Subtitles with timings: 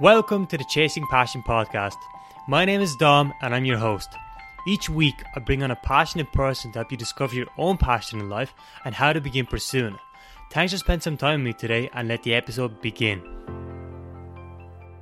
[0.00, 1.96] Welcome to the Chasing Passion podcast.
[2.46, 4.08] My name is Dom and I'm your host.
[4.64, 8.20] Each week, I bring on a passionate person to help you discover your own passion
[8.20, 10.00] in life and how to begin pursuing it.
[10.52, 13.20] Thanks for spending some time with me today and let the episode begin.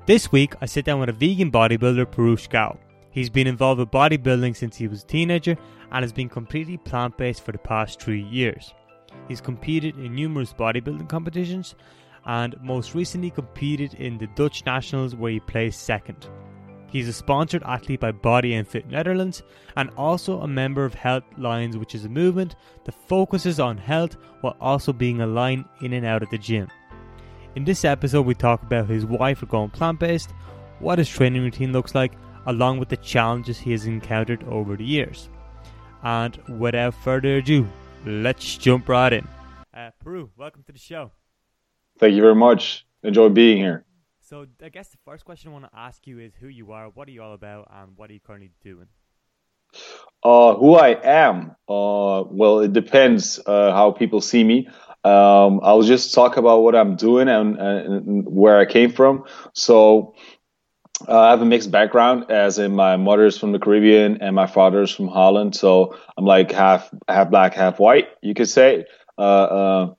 [0.06, 2.78] This week, I sit down with a vegan bodybuilder, Perush Gao.
[3.10, 5.58] He's been involved with bodybuilding since he was a teenager
[5.92, 8.72] and has been completely plant based for the past three years.
[9.28, 11.74] He's competed in numerous bodybuilding competitions
[12.26, 16.28] and most recently competed in the Dutch Nationals where he placed second.
[16.88, 19.42] He's a sponsored athlete by Body and Fit Netherlands
[19.76, 24.16] and also a member of Health Lions, which is a movement that focuses on health
[24.40, 26.68] while also being aligned in and out of the gym.
[27.54, 30.32] In this episode, we talk about his why for going plant based,
[30.78, 32.12] what his training routine looks like,
[32.46, 35.28] along with the challenges he has encountered over the years.
[36.02, 37.66] And without further ado,
[38.04, 39.26] let's jump right in.
[39.74, 41.10] Uh, Peru, welcome to the show.
[41.98, 42.86] Thank you very much.
[43.02, 43.84] Enjoy being here.
[44.20, 46.88] So, I guess the first question I want to ask you is who you are,
[46.88, 48.88] what are you all about, and what are you currently doing?
[50.22, 51.52] Uh, who I am?
[51.68, 54.68] Uh, well, it depends uh, how people see me.
[55.04, 59.24] Um, I'll just talk about what I'm doing and, and where I came from.
[59.52, 60.16] So,
[61.06, 64.46] uh, I have a mixed background, as in my mother's from the Caribbean and my
[64.46, 65.54] father's from Holland.
[65.54, 68.86] So I'm like half half black, half white, you could say.
[69.18, 69.94] Uh, uh,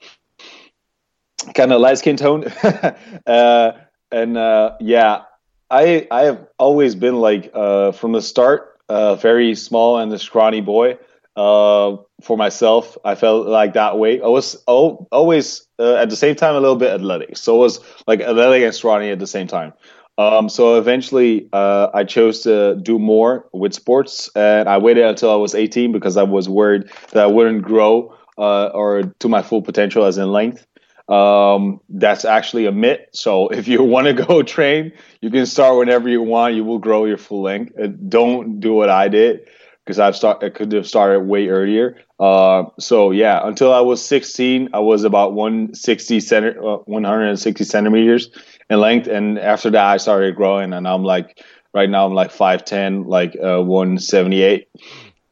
[1.53, 2.45] kind of light skin tone.
[3.27, 3.71] uh,
[4.11, 5.23] and uh, yeah,
[5.69, 10.19] I I have always been like uh, from the start uh, very small and a
[10.19, 10.97] scrawny boy.
[11.35, 14.19] Uh, for myself, I felt like that way.
[14.19, 17.79] I was always uh, at the same time a little bit athletic, so it was
[18.07, 19.73] like athletic and scrawny at the same time.
[20.17, 25.29] Um, so eventually, uh, I chose to do more with sports, and I waited until
[25.29, 29.43] I was 18 because I was worried that I wouldn't grow uh, or to my
[29.43, 30.65] full potential as in length.
[31.07, 33.01] Um, that's actually a myth.
[33.11, 36.55] So if you want to go train, you can start whenever you want.
[36.55, 37.73] You will grow your full length.
[37.79, 39.47] Uh, don't do what I did
[39.87, 41.97] because I've start I could have started way earlier.
[42.19, 48.29] Uh, so yeah, until I was 16, I was about 160 center, uh, 160 centimeters
[48.69, 51.41] in length, and after that, I started growing, and I'm like
[51.73, 54.67] right now I'm like 5'10, like uh, 178,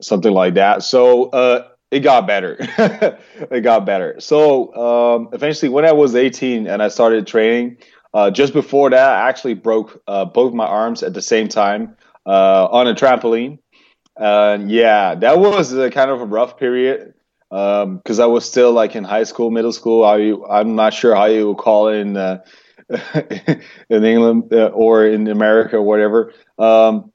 [0.01, 0.83] something like that.
[0.83, 2.57] So uh, it got better.
[2.59, 4.19] it got better.
[4.19, 7.77] So um, eventually, when I was 18 and I started training,
[8.13, 11.95] uh, just before that, I actually broke uh, both my arms at the same time
[12.25, 13.59] uh, on a trampoline.
[14.17, 17.13] And yeah, that was a kind of a rough period
[17.49, 20.03] because um, I was still like in high school, middle school.
[20.03, 22.43] I, I'm not sure how you call it in uh,
[23.89, 26.33] in England uh, or in America or whatever.
[26.57, 27.11] Um,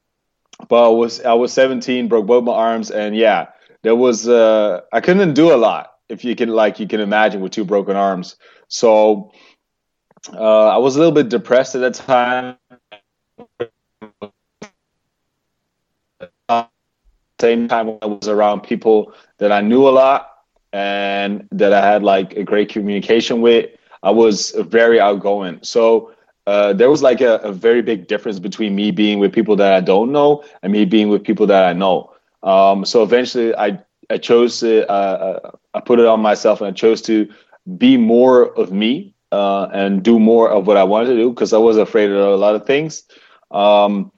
[0.69, 3.49] but I was I was 17, broke both my arms, and yeah,
[3.83, 7.41] there was uh, I couldn't do a lot if you can like you can imagine
[7.41, 8.37] with two broken arms.
[8.69, 9.33] So
[10.35, 12.57] uh, I was a little bit depressed at that time.
[17.41, 20.31] Same time I was around people that I knew a lot
[20.73, 23.71] and that I had like a great communication with.
[24.03, 25.61] I was very outgoing.
[25.63, 26.13] So
[26.47, 29.73] uh, there was like a, a, very big difference between me being with people that
[29.73, 32.10] I don't know and me being with people that I know.
[32.43, 33.81] Um, so eventually, I
[34.11, 37.29] I chose to uh, uh, I put it on myself and I chose to
[37.79, 41.53] be more of me uh, and do more of what I wanted to do because
[41.53, 43.05] I was afraid of a lot of things.
[43.51, 44.13] Um,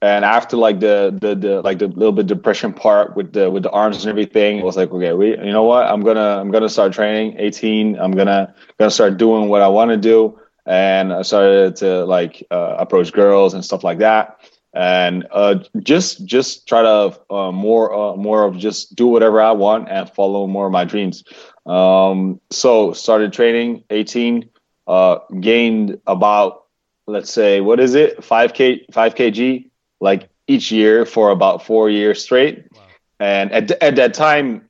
[0.00, 3.62] and after like the, the the like the little bit depression part with the with
[3.62, 5.86] the arms and everything I was like okay we you know what?
[5.86, 9.90] I'm gonna i'm gonna start training 18 i'm gonna gonna start doing what i want
[9.92, 10.38] to do.
[10.66, 14.38] And i started to like uh, approach girls and stuff like that
[14.74, 19.52] and uh, just just try to uh, more uh, more of just do whatever i
[19.52, 21.24] want and follow more of my dreams
[21.66, 24.48] um, so started training 18
[24.86, 26.64] uh, gained about
[27.06, 32.22] let's say what is it 5k 5 kg like each year for about four years
[32.22, 32.66] straight.
[32.72, 32.82] Wow.
[33.20, 34.68] And at, at that time,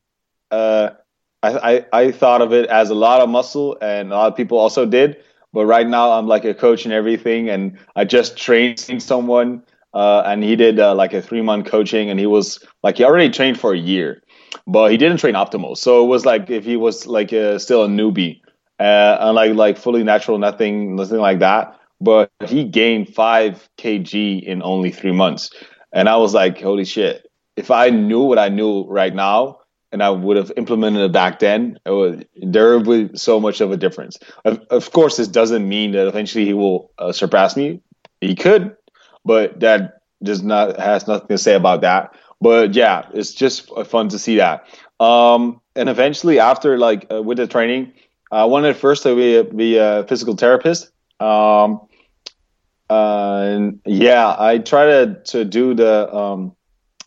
[0.51, 0.91] uh,
[1.43, 4.37] I, I, I thought of it as a lot of muscle, and a lot of
[4.37, 5.17] people also did.
[5.53, 9.65] But right now, I'm like a coach and everything, and I just trained someone,
[9.95, 13.05] uh, and he did uh, like a three month coaching, and he was like he
[13.05, 14.23] already trained for a year,
[14.67, 15.77] but he didn't train optimal.
[15.77, 18.41] So it was like if he was like a, still a newbie,
[18.81, 24.43] uh, and like like fully natural, nothing nothing like that but he gained five kg
[24.43, 25.51] in only three months.
[25.93, 27.31] And I was like, holy shit.
[27.57, 29.59] If I knew what I knew right now
[29.93, 33.61] and I would have implemented it back then, it would, there would be so much
[33.61, 34.19] of a difference.
[34.45, 37.83] Of, of course, this doesn't mean that eventually he will uh, surpass me.
[38.21, 38.77] He could,
[39.25, 42.15] but that does not has nothing to say about that.
[42.41, 44.67] But yeah, it's just fun to see that.
[45.01, 47.93] Um, and eventually, after like uh, with the training,
[48.31, 50.91] I wanted first to be a, be a physical therapist.
[51.21, 51.81] Um,
[52.89, 56.55] Uh, yeah, I tried to, to do the um,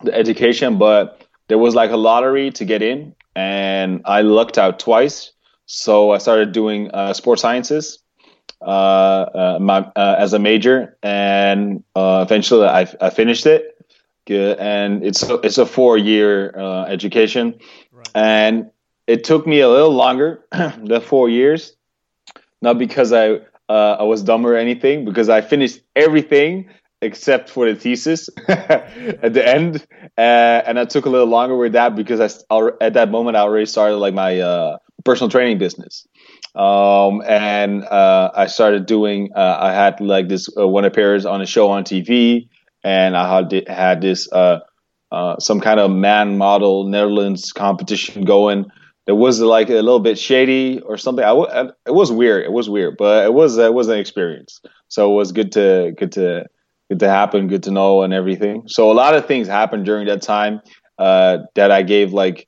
[0.02, 4.80] the education, but there was like a lottery to get in, and I lucked out
[4.80, 5.32] twice.
[5.68, 8.00] So I started doing uh, sports sciences
[8.62, 13.72] uh, uh, my, uh, as a major, and uh, eventually I, I finished it.
[14.28, 17.60] And it's a, it's a four year uh, education,
[17.92, 18.10] right.
[18.16, 18.72] and
[19.06, 21.76] it took me a little longer than four years,
[22.60, 26.70] not because I I was dumb or anything, because I finished everything
[27.04, 29.86] except for the thesis at the end,
[30.18, 32.20] and I took a little longer with that because
[32.50, 36.08] I at that moment I already started like my personal training business.
[36.54, 39.32] Um, and uh, I started doing.
[39.36, 42.48] Uh, I had like this uh, one appearance on a show on TV,
[42.84, 44.60] and I had had this uh,
[45.12, 48.66] uh, some kind of man model Netherlands competition going.
[49.08, 51.24] It was like a little bit shady or something.
[51.24, 52.46] I w- it was weird.
[52.46, 54.62] It was weird, but it was it was an experience.
[54.88, 56.46] So it was good to good to
[56.90, 58.64] good to happen, good to know, and everything.
[58.68, 60.62] So a lot of things happened during that time
[60.98, 62.48] uh, that I gave like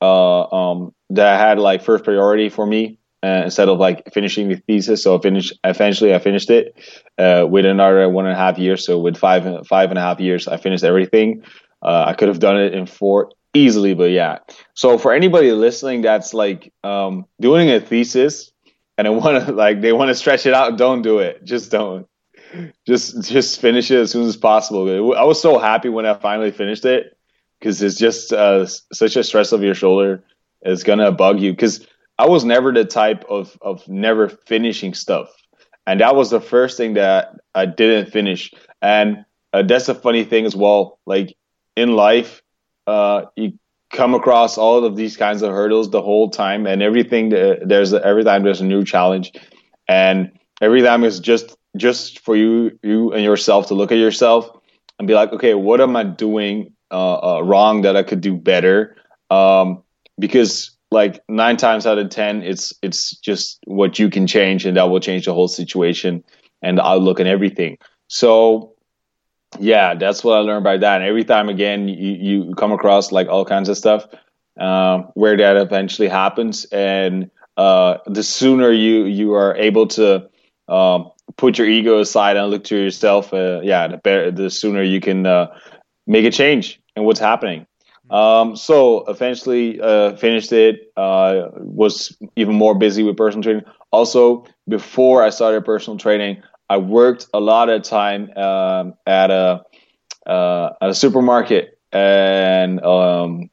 [0.00, 4.56] um, that I had like first priority for me uh, instead of like finishing the
[4.56, 5.02] thesis.
[5.02, 5.58] So I finished.
[5.64, 6.76] Eventually, I finished it
[7.18, 8.84] uh, with another one and a half years.
[8.84, 11.42] So with five five and a half years, I finished everything.
[11.82, 14.38] Uh, I could have done it in four easily, but yeah.
[14.74, 18.52] So for anybody listening, that's like um, doing a thesis
[18.96, 20.78] and I want to like they want to stretch it out.
[20.78, 21.44] Don't do it.
[21.44, 22.06] Just don't.
[22.86, 25.16] Just just finish it as soon as possible.
[25.16, 27.16] I was so happy when I finally finished it
[27.58, 30.22] because it's just uh, such a stress of your shoulder.
[30.62, 31.86] It's gonna bug you because
[32.18, 35.28] I was never the type of of never finishing stuff,
[35.86, 38.52] and that was the first thing that I didn't finish.
[38.80, 40.98] And uh, that's a funny thing as well.
[41.06, 41.36] Like
[41.76, 42.42] in life,
[42.86, 43.58] uh, you
[43.92, 47.30] come across all of these kinds of hurdles the whole time, and everything.
[47.30, 49.32] There's every time there's a new challenge,
[49.88, 54.50] and every time is just just for you you and yourself to look at yourself
[54.98, 58.34] and be like, okay, what am I doing uh, uh, wrong that I could do
[58.36, 58.96] better?
[59.30, 59.82] Um,
[60.18, 64.76] because like nine times out of ten, it's it's just what you can change, and
[64.76, 66.24] that will change the whole situation
[66.62, 67.76] and the outlook and everything.
[68.08, 68.74] So
[69.58, 70.96] yeah, that's what I learned by that.
[71.00, 72.12] And every time again, you,
[72.46, 74.06] you come across like all kinds of stuff
[74.58, 80.28] uh, where that eventually happens, and uh, the sooner you you are able to
[80.68, 84.82] um, put your ego aside and look to yourself, uh, yeah, the better, the sooner
[84.82, 85.46] you can uh,
[86.06, 87.66] make a change in what's happening.
[88.10, 90.92] Um, so eventually uh, finished it.
[90.96, 93.64] Uh, was even more busy with personal training.
[93.92, 99.62] Also, before I started personal training, I worked a lot of time um, at a
[100.26, 103.50] uh, at a supermarket, and um,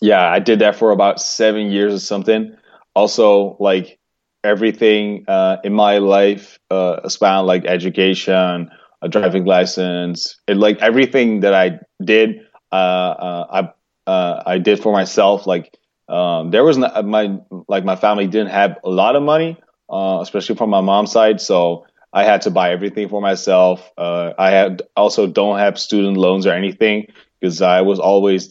[0.00, 2.56] yeah, I did that for about seven years or something.
[2.94, 3.98] Also, like
[4.44, 8.70] everything uh, in my life uh, span like education,
[9.02, 12.40] a driving license, it, like everything that I did
[12.76, 13.70] I
[14.06, 15.46] uh, I did for myself.
[15.46, 15.76] Like
[16.08, 17.38] um, there was not, my
[17.68, 19.56] like my family didn't have a lot of money,
[19.90, 21.84] especially from my mom's side, so.
[22.10, 23.92] I had to buy everything for myself.
[23.98, 28.50] I had also don't have student loans or anything because I was always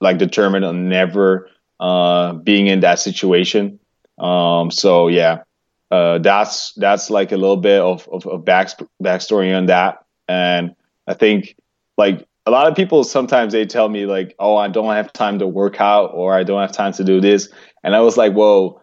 [0.00, 1.50] like determined on never
[2.44, 3.80] being in that situation.
[4.16, 5.42] Um, so yeah,
[5.90, 8.68] uh, that's that's like a little bit of, of, of back
[9.02, 10.04] backstory on that.
[10.28, 11.56] And I think
[11.96, 15.38] like a lot of people sometimes they tell me like, "Oh, I don't have time
[15.40, 17.50] to work out," or "I don't have time to do this,"
[17.84, 18.80] and I was like, "Whoa."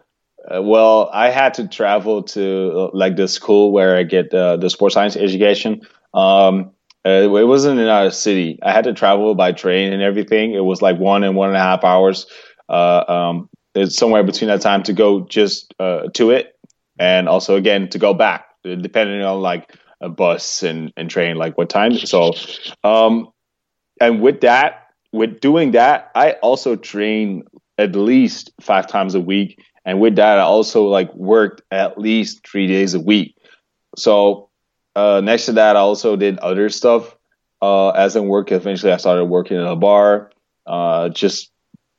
[0.48, 4.56] Uh, well, I had to travel to uh, like the school where I get uh,
[4.56, 5.80] the sports science education.
[6.14, 6.70] Um,
[7.04, 8.60] uh, it wasn't in our city.
[8.62, 10.54] I had to travel by train and everything.
[10.54, 12.26] It was like one and one and a half hours.
[12.68, 16.54] Uh, um, it's somewhere between that time to go just uh, to it,
[17.00, 21.58] and also again to go back, depending on like a bus and, and train, like
[21.58, 21.96] what time.
[21.96, 22.34] So,
[22.84, 23.32] um,
[24.00, 27.44] and with that, with doing that, I also train
[27.78, 29.62] at least five times a week.
[29.84, 33.36] And with that, I also like worked at least three days a week.
[33.96, 34.50] So
[34.94, 37.16] uh, next to that, I also did other stuff
[37.62, 38.52] uh, as in work.
[38.52, 40.30] Eventually, I started working in a bar,
[40.66, 41.50] uh, just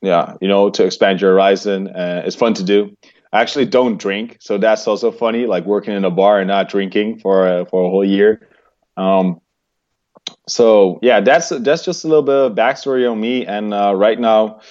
[0.02, 1.88] yeah, you know, to expand your horizon.
[1.88, 2.96] Uh, it's fun to do.
[3.34, 5.46] I actually don't drink, so that's also funny.
[5.46, 8.48] Like working in a bar and not drinking for uh, for a whole year.
[8.96, 9.42] Um,
[10.48, 13.46] so yeah, that's that's just a little bit of backstory on me.
[13.46, 14.62] And uh, right now,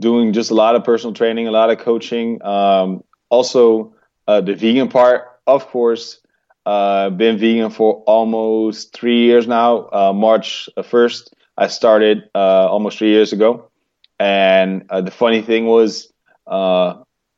[0.00, 2.42] doing just a lot of personal training, a lot of coaching.
[2.44, 3.94] Um, also,
[4.28, 6.20] uh, the vegan part, of course.
[6.64, 9.88] Uh, been vegan for almost three years now.
[9.92, 13.70] Uh, March first, I started uh, almost three years ago.
[14.18, 16.12] And uh, the funny thing was,
[16.46, 16.94] uh,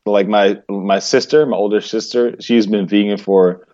[0.07, 3.68] like my my sister, my older sister, she's been vegan for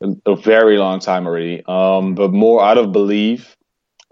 [0.00, 1.62] a very long time already.
[1.66, 3.56] Um, but more out of belief.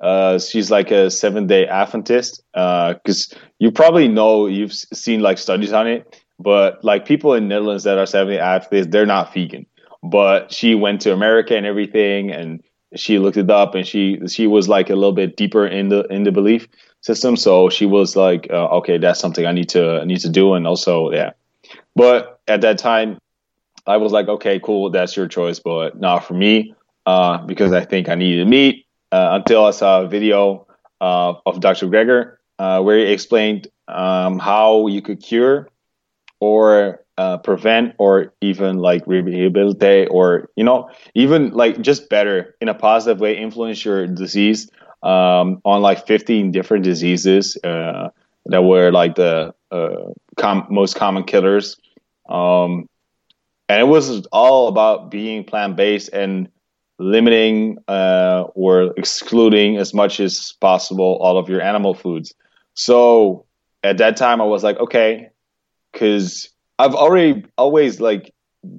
[0.02, 2.42] Uh, she's like a seven day Adventist.
[2.52, 7.48] Because uh, you probably know you've seen like studies on it, but like people in
[7.48, 9.66] Netherlands that are seven day Adventists, they're not vegan.
[10.02, 12.62] But she went to America and everything, and
[12.96, 16.02] she looked it up, and she she was like a little bit deeper in the
[16.08, 16.68] in the belief
[17.00, 17.36] system.
[17.36, 20.54] So she was like, uh, okay, that's something I need to I need to do,
[20.54, 21.32] and also yeah.
[21.96, 23.18] But at that time,
[23.86, 26.74] I was like, okay, cool, that's your choice, but not for me,
[27.06, 30.66] uh, because I think I needed meat uh, until I saw a video
[31.00, 31.86] uh, of Dr.
[31.88, 35.68] Greger uh, where he explained um, how you could cure
[36.40, 42.68] or uh, prevent or even like rehabilitate or you know even like just better in
[42.68, 44.68] a positive way influence your disease
[45.02, 48.08] um, on like 15 different diseases uh,
[48.46, 49.54] that were like the
[50.36, 51.76] com- most common killers
[52.28, 52.88] um,
[53.68, 56.49] and it was all about being plant based and
[56.99, 62.35] limiting uh, or excluding as much as possible all of your animal foods.
[62.75, 63.47] So
[63.83, 65.30] at that time, I was like, okay,
[65.92, 68.33] because I've already always like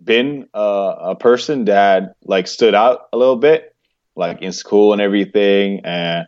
[0.03, 3.75] been uh, a person that like stood out a little bit,
[4.15, 6.27] like in school and everything, and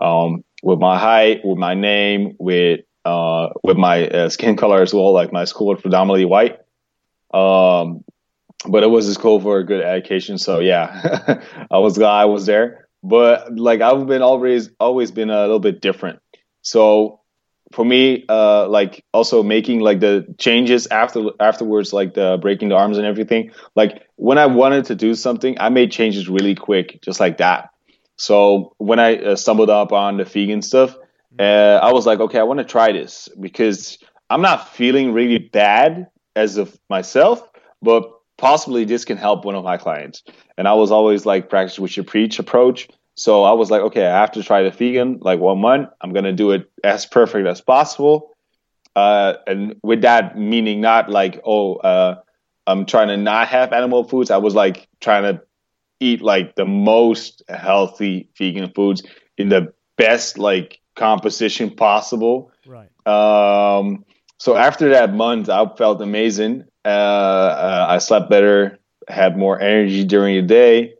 [0.00, 4.92] um, with my height, with my name, with uh, with my uh, skin color as
[4.94, 5.12] well.
[5.12, 6.58] Like my school was predominantly white.
[7.32, 8.04] Um,
[8.66, 10.38] but it was just cool for a good education.
[10.38, 12.88] So yeah, I was glad I was there.
[13.02, 16.20] But like I've been always always been a little bit different.
[16.62, 17.20] So
[17.72, 22.76] for me, uh, like also making like the changes after afterwards, like the breaking the
[22.76, 23.52] arms and everything.
[23.76, 27.70] Like when I wanted to do something, I made changes really quick, just like that.
[28.16, 31.40] So when I uh, stumbled up on the vegan stuff, mm-hmm.
[31.40, 35.38] uh, I was like, okay, I want to try this because I'm not feeling really
[35.38, 37.48] bad as of myself,
[37.82, 40.22] but possibly this can help one of my clients.
[40.56, 42.88] And I was always like practice what you preach approach.
[43.16, 45.88] So I was like, okay, I have to try the vegan like one month.
[46.00, 48.30] I'm gonna do it as perfect as possible.
[48.94, 52.20] Uh, and with that meaning not like, oh, uh,
[52.66, 54.30] I'm trying to not have animal foods.
[54.30, 55.42] I was like trying to
[56.00, 59.02] eat like the most healthy vegan foods
[59.36, 62.52] in the best like composition possible.
[62.66, 62.90] Right.
[63.06, 64.04] Um,
[64.38, 66.64] so after that month, I felt amazing.
[66.84, 68.78] Uh, uh, I slept better,
[69.08, 70.94] had more energy during the day.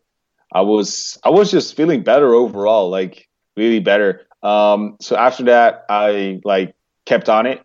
[0.52, 4.26] I was I was just feeling better overall, like really better.
[4.42, 6.74] Um, so after that, I like
[7.06, 7.62] kept on it,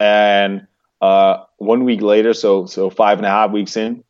[0.00, 0.66] and
[1.00, 4.02] uh, one week later, so so five and a half weeks in,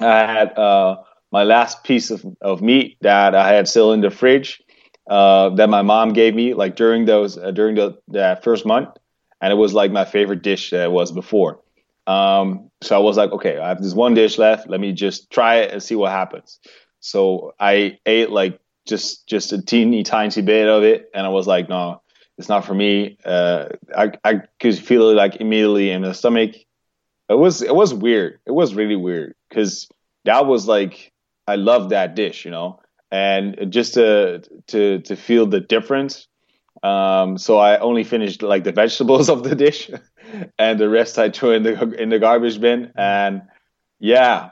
[0.00, 0.98] I had uh,
[1.32, 4.62] my last piece of, of meat that I had still in the fridge
[5.08, 8.90] uh, that my mom gave me, like during those uh, during the that first month
[9.40, 11.60] and it was like my favorite dish that was before.
[12.06, 14.68] Um, so I was like, okay, I have this one dish left.
[14.68, 16.60] Let me just try it and see what happens.
[17.00, 21.46] So I ate like just just a teeny tiny bit of it, and I was
[21.46, 22.02] like, no,
[22.38, 23.18] it's not for me.
[23.24, 26.54] Uh, I I could feel it like immediately in the stomach.
[27.28, 28.38] It was it was weird.
[28.46, 29.88] It was really weird because
[30.24, 31.12] that was like
[31.46, 36.28] I love that dish, you know, and just to to to feel the difference
[36.86, 39.90] um, so I only finished like the vegetables of the dish,
[40.58, 42.92] and the rest I threw in the in the garbage bin.
[42.96, 43.42] And
[43.98, 44.50] yeah,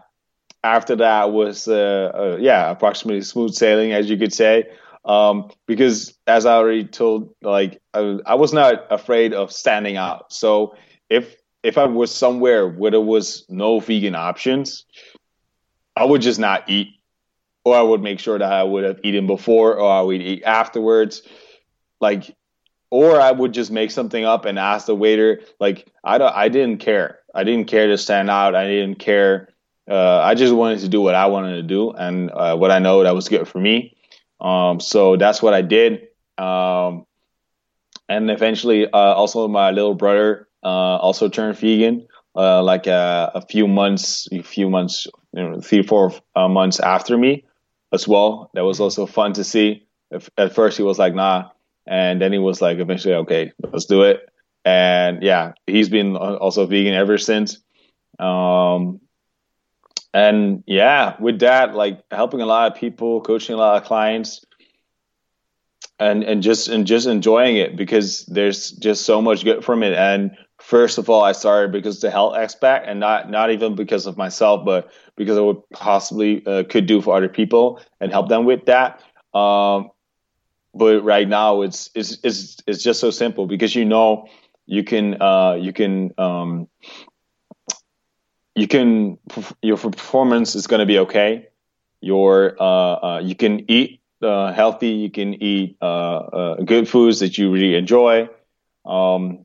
[0.63, 4.65] after that was uh, uh, yeah approximately smooth sailing, as you could say.
[5.05, 10.33] Um, because as I already told, like I, I was not afraid of standing out.
[10.33, 10.75] So
[11.11, 14.87] if if I was somewhere where there was no vegan options,
[15.95, 16.89] I would just not eat,
[17.65, 20.43] or I would make sure that I would have eaten before, or I would eat
[20.43, 21.23] afterwards
[22.05, 22.37] like
[22.91, 25.41] or I would just make something up and ask the waiter.
[25.59, 27.19] Like I don't, I didn't care.
[27.35, 28.55] I didn't care to stand out.
[28.55, 29.49] I didn't care.
[29.91, 32.79] Uh, I just wanted to do what I wanted to do and uh, what I
[32.79, 33.97] know that was good for me.
[34.41, 36.09] Um, so that's what I did.
[36.39, 37.07] Um,
[38.09, 42.07] and eventually, uh, also my little brother uh, also turned vegan.
[42.37, 46.81] Uh, like a, a, few months, a few months, you know, three, four uh, months
[46.81, 47.45] after me,
[47.93, 48.51] as well.
[48.55, 49.87] That was also fun to see.
[50.37, 51.51] At first, he was like, "Nah,
[51.87, 54.29] and then he was like, eventually, okay, let's do it.
[54.65, 57.59] And yeah, he's been also vegan ever since.
[58.19, 59.01] Um,
[60.15, 64.45] and yeah, with that, like helping a lot of people, coaching a lot of clients,
[65.99, 69.93] and and just and just enjoying it because there's just so much good from it.
[69.93, 74.07] And first of all, I started because the health aspect, and not not even because
[74.07, 78.29] of myself, but because I would possibly uh, could do for other people and help
[78.29, 79.03] them with that.
[79.35, 79.91] Um,
[80.75, 84.27] but right now it's it's it's it's just so simple because you know
[84.67, 86.69] you can uh, you can um,
[88.55, 89.19] you can
[89.63, 91.49] your performance is going to be okay
[92.01, 94.89] Your uh, uh, you can eat uh, healthy.
[95.05, 98.29] You can eat uh, uh, good foods that you really enjoy.
[98.85, 99.45] Um,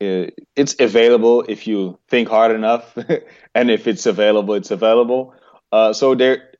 [0.00, 2.96] it, it's available if you think hard enough,
[3.54, 5.34] and if it's available, it's available.
[5.72, 6.52] Uh, so there,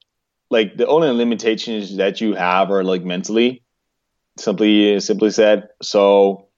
[0.51, 3.63] like the only limitations that you have are like mentally,
[4.39, 5.69] simply simply said.
[5.83, 6.49] So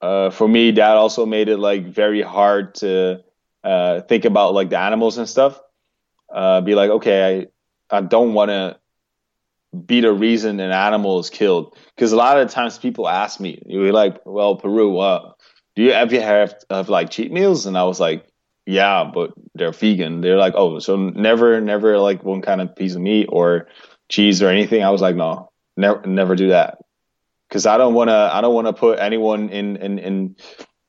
[0.00, 3.22] uh, for me, that also made it like very hard to
[3.64, 5.60] uh, think about like the animals and stuff.
[6.32, 7.46] Uh, be like, okay,
[7.90, 8.78] I I don't want to
[9.86, 13.62] be the reason an animal is killed because a lot of times people ask me,
[13.66, 15.32] you're like, well, Peru, uh,
[15.74, 17.66] do you ever have have like cheat meals?
[17.66, 18.26] And I was like,
[18.64, 20.20] yeah, but they're vegan.
[20.20, 23.68] They're like, oh, so never, never like one kind of piece of meat or
[24.08, 24.82] cheese or anything.
[24.82, 26.78] I was like, no, never, never do that,
[27.48, 28.30] because I don't want to.
[28.32, 30.36] I don't want to put anyone in in in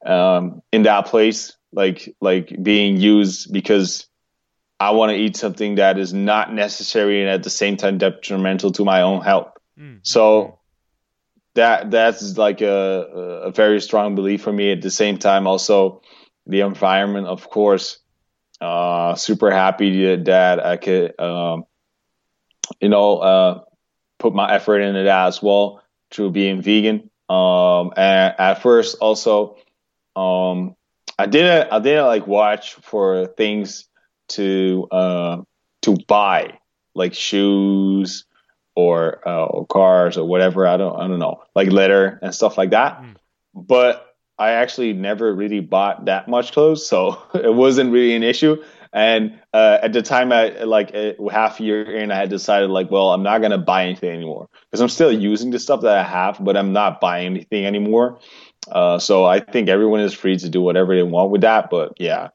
[0.06, 4.08] um, in that place like like being used because
[4.80, 8.72] I want to eat something that is not necessary and at the same time detrimental
[8.74, 9.52] to my own health.
[9.80, 10.00] Mm.
[10.04, 10.60] So
[11.56, 14.72] that that's like a, a very strong belief for me.
[14.72, 16.02] At the same time, also
[16.46, 18.00] the environment, of course.
[18.60, 21.66] Uh, super happy that I could, um,
[22.82, 23.62] you know, uh,
[24.18, 27.10] put my effort into that as well through being vegan.
[27.30, 29.58] Um, and at first, also,
[30.16, 30.76] um,
[31.20, 33.88] I didn't, I didn't like watch for things
[34.30, 35.42] to, uh,
[35.84, 36.60] to buy
[36.96, 38.26] like shoes
[38.76, 40.68] or, uh, or cars or whatever.
[40.68, 43.02] I don't, I don't know, like leather and stuff like that.
[43.02, 43.16] Mm.
[43.54, 48.64] But I actually never really bought that much clothes, so it wasn't really an issue.
[48.94, 50.96] And uh, at the time, I like
[51.32, 54.48] half a year in, I had decided like, well, I'm not gonna buy anything anymore
[54.70, 58.20] because I'm still using the stuff that I have, but I'm not buying anything anymore.
[58.70, 61.70] Uh, so I think everyone is free to do whatever they want with that.
[61.70, 62.30] But yeah,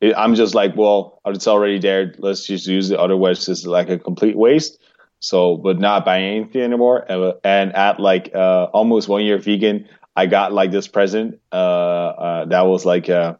[0.00, 2.14] it, I'm just like, well, it's already there.
[2.18, 2.98] Let's just use it.
[2.98, 4.78] Otherwise, it's like a complete waste.
[5.20, 7.04] So, but not buying anything anymore.
[7.44, 12.44] And at like uh, almost one year vegan, I got like this present uh, uh,
[12.46, 13.38] that was like a,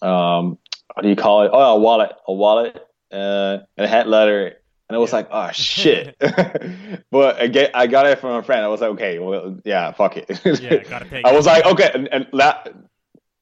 [0.00, 0.58] um,
[0.94, 1.50] what do you call it?
[1.52, 2.76] Oh, a wallet, a wallet,
[3.12, 4.61] uh, and it had letter.
[4.92, 5.16] And I was yeah.
[5.16, 6.16] like, oh shit.
[7.10, 8.62] but again, I got it from a friend.
[8.62, 10.28] I was like, okay, well, yeah, fuck it.
[10.60, 11.22] yeah, gotta pay.
[11.24, 12.74] I was like, okay, and, and that,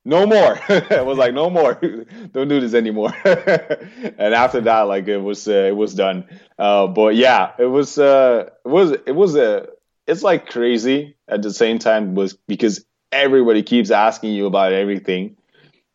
[0.05, 0.61] no more.
[0.69, 1.75] I was like, no more.
[1.75, 3.13] Don't do this anymore.
[3.25, 6.25] and after that, like it was, uh, it was done.
[6.57, 9.67] Uh, but yeah, it was, uh, it was, it was a,
[10.07, 15.37] it's like crazy at the same time was because everybody keeps asking you about everything.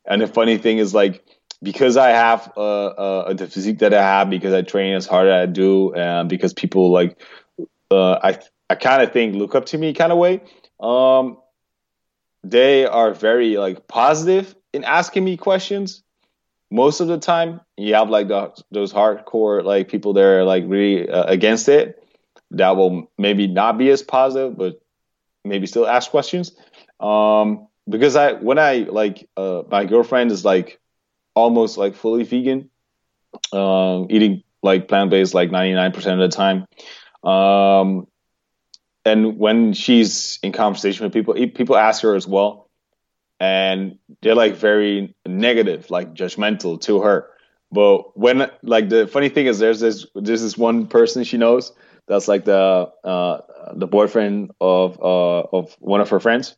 [0.05, 1.25] And the funny thing is like
[1.61, 5.27] because I have uh, uh, the physique that I have, because I train as hard
[5.27, 7.21] as I do, and because people like
[7.91, 8.39] uh, I
[8.69, 10.41] I kind of think look up to me kind of way.
[10.79, 11.37] Um,
[12.43, 16.03] they are very like positive in asking me questions
[16.71, 17.61] most of the time.
[17.77, 22.03] You have like the, those hardcore like people that are like really uh, against it
[22.51, 24.79] that will maybe not be as positive, but
[25.43, 26.51] maybe still ask questions.
[26.99, 30.79] Um, because I when I like uh, my girlfriend is like
[31.35, 32.69] almost like fully vegan,
[33.53, 36.65] um, eating like plant based like ninety nine percent of the time.
[37.23, 38.07] Um,
[39.05, 42.69] and when she's in conversation with people, people ask her as well,
[43.39, 47.29] and they're like very negative, like judgmental to her.
[47.71, 51.73] But when like the funny thing is, there's this there's this one person she knows
[52.07, 53.41] that's like the uh,
[53.73, 56.55] the boyfriend of uh, of one of her friends,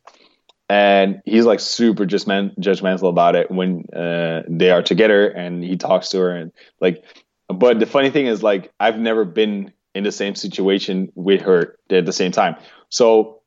[0.68, 5.64] and he's like super just man- judgmental about it when uh, they are together, and
[5.64, 7.04] he talks to her and like.
[7.50, 11.78] But the funny thing is, like, I've never been in the same situation with her
[11.90, 12.56] at the same time.
[12.90, 13.40] So,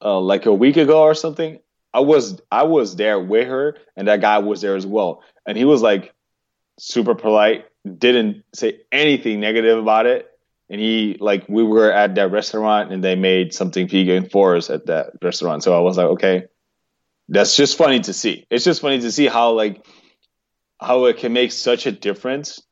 [0.00, 1.58] uh, like a week ago or something,
[1.92, 5.58] I was I was there with her, and that guy was there as well, and
[5.58, 6.14] he was like
[6.78, 7.66] super polite,
[7.98, 10.30] didn't say anything negative about it,
[10.70, 14.70] and he like we were at that restaurant and they made something vegan for us
[14.70, 16.44] at that restaurant so i was like okay
[17.28, 19.84] that's just funny to see it's just funny to see how like
[20.80, 22.62] how it can make such a difference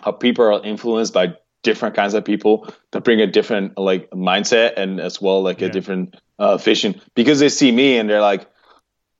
[0.00, 4.74] how people are influenced by different kinds of people to bring a different like mindset
[4.76, 5.68] and as well like yeah.
[5.68, 8.48] a different uh, vision because they see me and they're like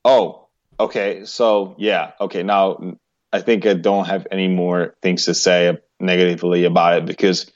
[0.05, 0.47] oh
[0.79, 2.95] okay so yeah okay now
[3.33, 7.51] i think i don't have any more things to say negatively about it because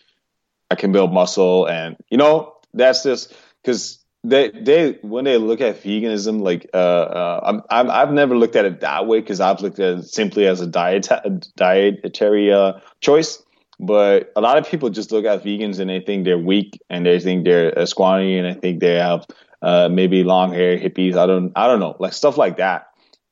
[0.73, 5.61] I can build muscle, and you know that's just because they they when they look
[5.61, 9.41] at veganism, like uh, uh I'm, i have never looked at it that way because
[9.41, 11.09] I've looked at it simply as a diet
[11.57, 13.43] dietary uh, choice.
[13.81, 17.05] But a lot of people just look at vegans and they think they're weak and
[17.05, 19.27] they think they're uh, and I think they have
[19.61, 21.17] uh, maybe long hair, hippies.
[21.17, 22.87] I don't I don't know, like stuff like that.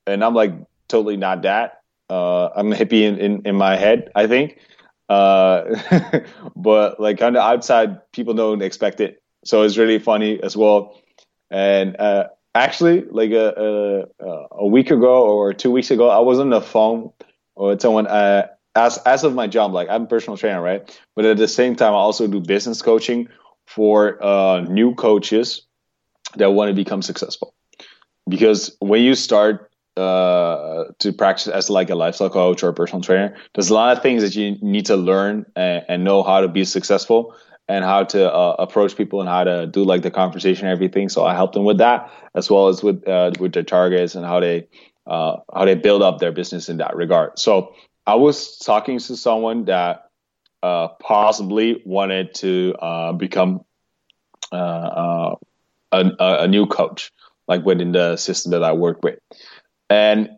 [0.07, 0.55] And I'm like
[0.89, 1.83] totally not that.
[2.09, 4.59] Uh, I'm a hippie in, in, in my head, I think.
[5.09, 6.21] uh,
[6.57, 9.23] but like on the outside, people don't expect it.
[9.45, 11.01] So it's really funny as well.
[11.51, 16.39] And uh, actually, like a, a, a week ago or two weeks ago, I was
[16.39, 17.11] on the phone
[17.57, 18.07] with someone.
[18.07, 21.01] Uh, as as of my job, like I'm a personal trainer, right?
[21.17, 23.29] But at the same time, I also do business coaching
[23.67, 25.67] for uh, new coaches
[26.37, 27.55] that want to become successful.
[28.29, 33.03] Because when you start uh, to practice as like a lifestyle coach or a personal
[33.03, 36.41] trainer, there's a lot of things that you need to learn and, and know how
[36.41, 37.35] to be successful
[37.71, 41.09] and how to uh, approach people and how to do like the conversation and everything.
[41.09, 44.27] So I help them with that as well as with uh, with their targets and
[44.27, 44.67] how they
[45.07, 47.39] uh, how they build up their business in that regard.
[47.39, 47.75] So
[48.07, 50.09] I was talking to someone that
[50.65, 53.65] uh, possibly wanted to uh, become
[54.51, 55.37] uh,
[55.93, 57.13] a, a new coach,
[57.47, 59.21] like within the system that I work with,
[59.89, 60.31] and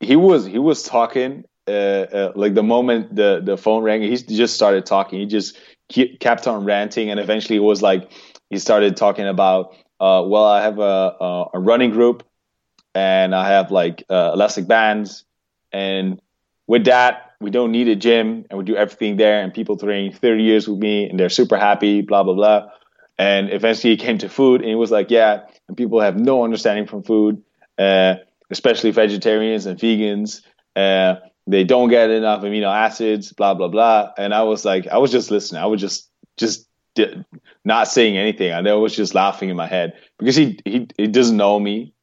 [0.00, 4.16] he was he was talking uh, uh, like the moment the the phone rang, he
[4.16, 5.18] just started talking.
[5.18, 5.56] He just
[5.88, 8.10] kept on ranting, and eventually it was like
[8.50, 12.24] he started talking about, uh, well, I have a, a, running group,
[12.94, 15.24] and I have like uh, elastic bands,
[15.72, 16.20] and
[16.66, 20.12] with that, we don't need a gym, and we do everything there, and people train
[20.12, 22.68] 30 years with me, and they're super happy, blah blah blah.
[23.18, 26.44] And eventually, he came to food, and he was like, yeah, and people have no
[26.44, 27.42] understanding from food,
[27.78, 28.16] uh,
[28.50, 30.42] especially vegetarians and vegans.
[31.46, 34.10] They don't get enough amino acids, blah blah blah.
[34.18, 35.62] And I was like, I was just listening.
[35.62, 36.66] I was just just
[37.64, 38.52] not saying anything.
[38.52, 41.94] I was just laughing in my head because he he he doesn't know me.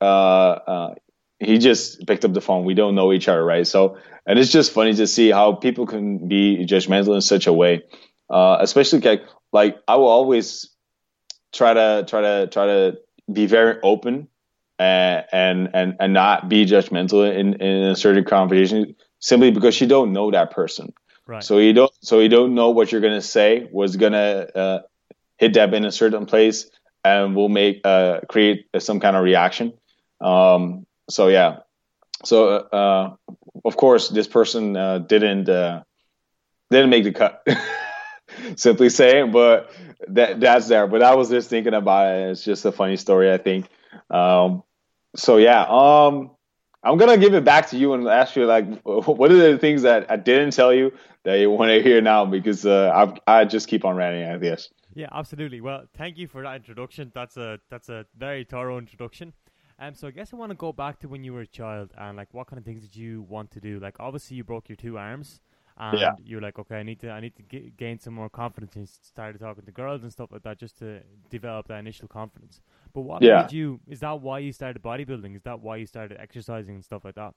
[0.00, 0.94] Uh, uh,
[1.38, 2.64] he just picked up the phone.
[2.64, 3.66] We don't know each other, right?
[3.66, 7.52] So, and it's just funny to see how people can be judgmental in such a
[7.52, 7.82] way,
[8.30, 10.70] uh, especially like like I will always
[11.52, 12.98] try to try to try to
[13.32, 14.28] be very open
[14.78, 20.12] and and and not be judgmental in in a certain conversation simply because you don't
[20.12, 20.92] know that person.
[21.26, 21.42] Right.
[21.42, 24.78] So you don't so you don't know what you're gonna say was gonna uh,
[25.38, 26.70] hit them in a certain place
[27.04, 29.72] and will make uh, create some kind of reaction.
[30.20, 31.58] Um, so yeah.
[32.24, 33.14] So uh,
[33.64, 35.82] of course this person uh, didn't uh,
[36.70, 37.46] didn't make the cut.
[38.56, 39.70] simply saying, but
[40.08, 40.86] that that's there.
[40.86, 42.30] But I was just thinking about it.
[42.30, 43.66] It's just a funny story, I think.
[44.10, 44.62] Um,
[45.16, 46.30] so yeah, um,
[46.82, 49.82] I'm gonna give it back to you and ask you like, what are the things
[49.82, 50.92] that I didn't tell you
[51.24, 52.24] that you want to hear now?
[52.24, 54.70] Because uh, I I just keep on ranting at this.
[54.94, 55.60] Yeah, absolutely.
[55.60, 57.10] Well, thank you for that introduction.
[57.14, 59.32] That's a that's a very thorough introduction.
[59.78, 61.92] Um, so I guess I want to go back to when you were a child
[61.98, 63.80] and like what kind of things did you want to do?
[63.80, 65.40] Like obviously you broke your two arms
[65.76, 66.12] and yeah.
[66.22, 68.76] you're like, okay, I need to, I need to g- gain some more confidence.
[68.76, 72.60] And started talking to girls and stuff like that just to develop that initial confidence.
[72.94, 73.42] But what yeah.
[73.42, 73.80] made you?
[73.88, 75.34] Is that why you started bodybuilding?
[75.34, 77.34] Is that why you started exercising and stuff like that?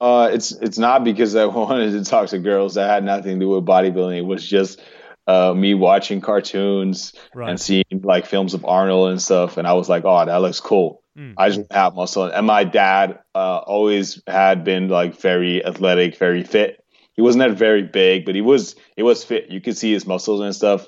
[0.00, 2.74] Uh, it's it's not because I wanted to talk to girls.
[2.74, 4.18] That had nothing to do with bodybuilding.
[4.18, 4.80] It was just
[5.26, 7.50] uh, me watching cartoons right.
[7.50, 10.60] and seeing like films of Arnold and stuff, and I was like, oh, that looks
[10.60, 11.02] cool.
[11.18, 11.34] Mm.
[11.36, 16.44] I just have muscle, and my dad uh, always had been like very athletic, very
[16.44, 16.82] fit
[17.18, 19.50] he wasn't that very big, but he was he was fit.
[19.50, 20.86] You could see his muscles and stuff,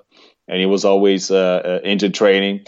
[0.50, 2.66] and he was always uh, uh, into training.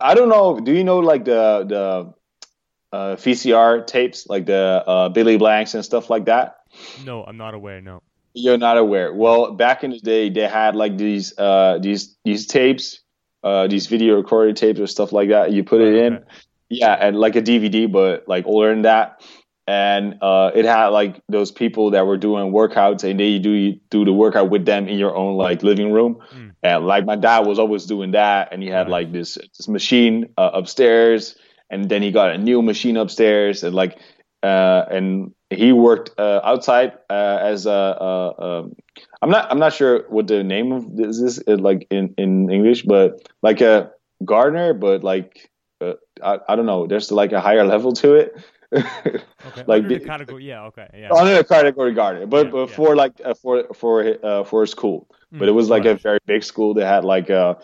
[0.00, 0.60] I don't know.
[0.60, 5.82] Do you know like the the uh, VCR tapes, like the uh, Billy Blanks and
[5.82, 6.58] stuff like that?
[7.04, 7.80] No, I'm not aware.
[7.80, 8.02] No,
[8.34, 9.14] you're not aware.
[9.14, 13.00] Well, back in the day, they had like these uh, these these tapes,
[13.42, 15.52] uh, these video recorded tapes or stuff like that.
[15.52, 16.24] You put it in, okay.
[16.68, 19.22] yeah, and like a DVD, but like older than that
[19.68, 24.04] and uh, it had like those people that were doing workouts and they do do
[24.04, 26.51] the workout with them in your own like living room mm.
[26.62, 30.32] And like my dad was always doing that and he had like this this machine
[30.36, 31.36] uh, upstairs
[31.70, 33.98] and then he got a new machine upstairs and like
[34.42, 38.74] uh, and he worked uh, outside uh, as a, um,
[39.20, 42.50] I'm not I'm not sure what the name of this is uh, like in in
[42.50, 43.90] English but like a
[44.24, 48.36] gardener but like I, I don't know there's like a higher level to it
[48.72, 49.64] okay.
[49.66, 51.12] like under the category, yeah, okay, yeah.
[51.12, 52.76] Under the category garden, but, yeah, but yeah.
[52.76, 55.96] for like uh, for for uh, for a school, mm, but it was like right.
[55.96, 56.74] a very big school.
[56.74, 57.58] They had like a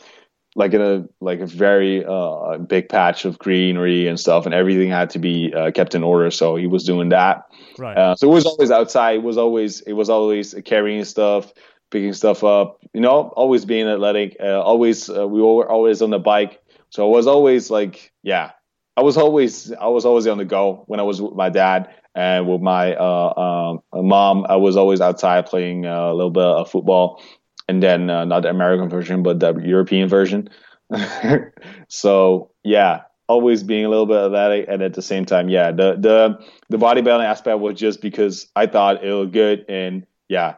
[0.59, 4.91] like in a like a very uh, big patch of greenery and stuff, and everything
[4.91, 6.31] had to be uh, kept in order.
[6.31, 7.45] So he was doing that.
[7.79, 7.97] Right.
[7.97, 9.17] Uh, so it was always outside.
[9.17, 11.53] It was always it was always carrying stuff,
[11.91, 12.81] picking stuff up.
[12.93, 14.37] You know, always being athletic.
[14.41, 16.61] Uh, always uh, we were always on the bike.
[16.91, 18.51] So it was always like yeah,
[18.99, 21.89] I was always I was always on the go when I was with my dad
[22.17, 24.45] and with my uh, um, mom.
[24.49, 27.23] I was always outside playing uh, a little bit of football,
[27.69, 30.49] and then uh, not the American version, but the European version.
[31.89, 35.95] so yeah, always being a little bit athletic, and at the same time, yeah, the
[35.95, 40.57] the the bodybuilding aspect was just because I thought it looked good, and yeah,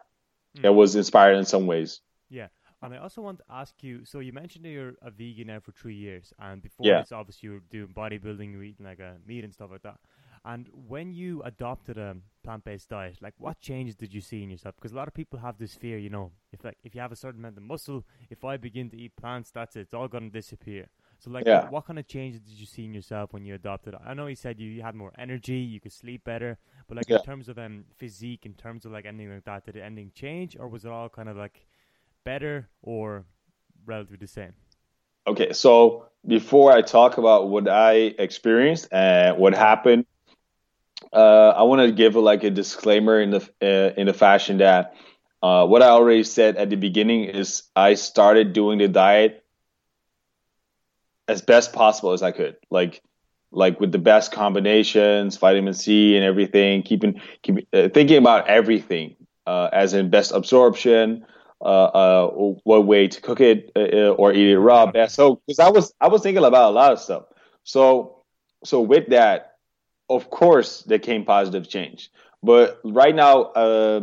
[0.57, 0.64] mm.
[0.64, 2.00] it was inspired in some ways.
[2.83, 4.05] And I also want to ask you.
[4.05, 7.01] So you mentioned that you're a vegan now for three years, and before yeah.
[7.01, 9.99] this, obviously you were doing bodybuilding, you're eating like a meat and stuff like that.
[10.45, 14.75] And when you adopted a plant-based diet, like what changes did you see in yourself?
[14.77, 17.12] Because a lot of people have this fear, you know, if like if you have
[17.12, 20.09] a certain amount of muscle, if I begin to eat plants, that's it, it's all
[20.09, 20.88] going to disappear.
[21.19, 21.69] So like, yeah.
[21.69, 23.95] what, kind of changes did you see in yourself when you adopted?
[24.03, 26.57] I know you said you, you had more energy, you could sleep better,
[26.88, 27.19] but like yeah.
[27.19, 30.12] in terms of um physique, in terms of like anything like that, did it anything
[30.14, 31.66] change, or was it all kind of like
[32.24, 33.24] better or
[33.85, 34.52] relatively the same?
[35.26, 40.04] Okay, so before I talk about what I experienced and what happened
[41.12, 44.94] uh, I want to give like a disclaimer in the uh, in the fashion that
[45.42, 49.44] uh, what I already said at the beginning is I started doing the diet
[51.26, 53.02] as best possible as I could, like
[53.50, 59.16] like with the best combinations, vitamin C and everything, keeping keep, uh, thinking about everything
[59.46, 61.26] uh, as in best absorption,
[61.61, 62.27] uh,
[62.64, 65.14] what way to cook it or eat it raw best.
[65.14, 67.25] So because I was I was thinking about a lot of stuff.
[67.64, 68.23] So
[68.64, 69.57] so with that
[70.09, 72.11] of course there came positive change.
[72.42, 74.01] But right now, uh,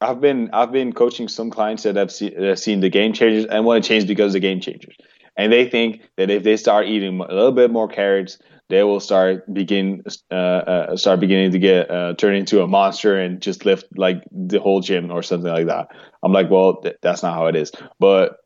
[0.00, 3.12] I've been I've been coaching some clients that have, see, that have seen the game
[3.12, 4.96] changers and want to change because of the game changers,
[5.38, 9.00] and they think that if they start eating a little bit more carrots, they will
[9.00, 13.64] start begin uh, uh, start beginning to get uh, turn into a monster and just
[13.64, 15.88] lift like the whole gym or something like that.
[16.22, 18.38] I'm like, well, th- that's not how it is, but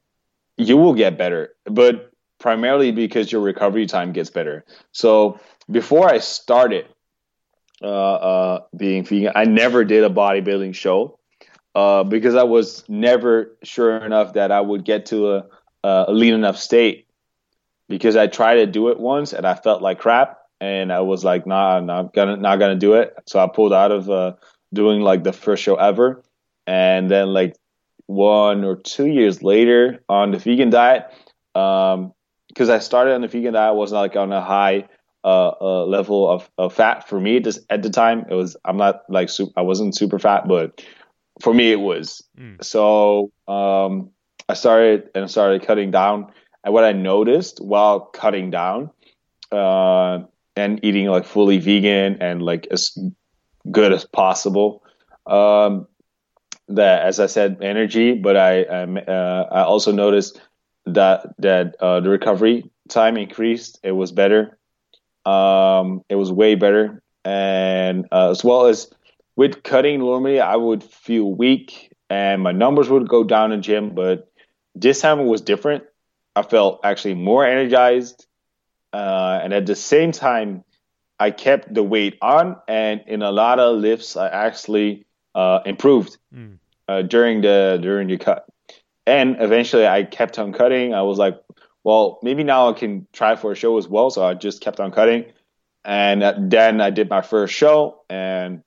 [0.57, 4.65] you will get better, but primarily because your recovery time gets better.
[4.93, 6.87] So before I started
[7.83, 11.19] uh, uh, being vegan, I never did a bodybuilding show
[11.75, 15.45] uh, because I was never sure enough that I would get to a,
[15.85, 17.07] a lean enough state.
[17.89, 21.25] Because I tried to do it once and I felt like crap, and I was
[21.25, 24.35] like, "Nah, I'm not gonna not gonna do it." So I pulled out of uh,
[24.73, 26.23] doing like the first show ever,
[26.67, 27.57] and then like
[28.07, 31.07] one or two years later on the vegan diet,
[31.53, 34.89] because um, I started on the vegan diet, I was not like on a high
[35.25, 38.77] uh, uh, level of, of fat for me just at the time it was i'm
[38.77, 40.85] not like super, i wasn't super fat but
[41.41, 42.63] for me it was mm.
[42.63, 44.11] so um,
[44.53, 46.31] i started and started cutting down.
[46.65, 48.91] And what i noticed while cutting down
[49.51, 50.21] uh,
[50.55, 52.97] and eating like fully vegan and like as
[53.71, 54.85] good as possible
[55.27, 55.89] um,
[56.69, 58.83] that as i said energy but i i,
[59.17, 60.41] uh, I also noticed
[60.87, 63.79] that that uh, the recovery time increased.
[63.83, 64.59] It was better.
[65.25, 68.91] Um, it was way better, and uh, as well as
[69.37, 73.95] with cutting, normally I would feel weak and my numbers would go down in gym,
[73.95, 74.31] but
[74.75, 75.85] this time it was different.
[76.35, 78.27] I felt actually more energized,
[78.93, 80.65] uh, and at the same time,
[81.19, 86.17] I kept the weight on, and in a lot of lifts, I actually uh, improved
[86.35, 86.59] mm.
[86.89, 88.47] uh, during the during the cut.
[89.07, 90.95] And eventually, I kept on cutting.
[90.95, 91.41] I was like,
[91.85, 94.11] well, maybe now I can try for a show as well.
[94.11, 95.27] So I just kept on cutting.
[95.85, 98.63] And then I did my first show and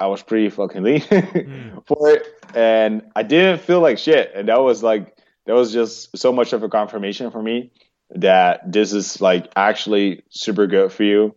[0.00, 1.86] I was pretty fucking lean mm.
[1.86, 2.26] for it.
[2.54, 4.32] And I didn't feel like shit.
[4.34, 5.13] And that was like,
[5.46, 7.70] that was just so much of a confirmation for me
[8.10, 11.34] that this is like actually super good for you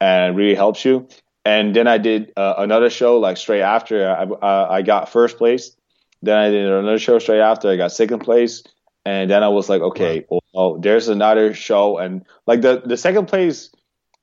[0.00, 1.08] and really helps you.
[1.44, 5.36] And then I did uh, another show like straight after I, uh, I got first
[5.36, 5.76] place.
[6.22, 8.62] Then I did another show straight after I got second place
[9.04, 10.40] and then I was like, okay, wow.
[10.52, 13.70] well, there's another show, and like the the second place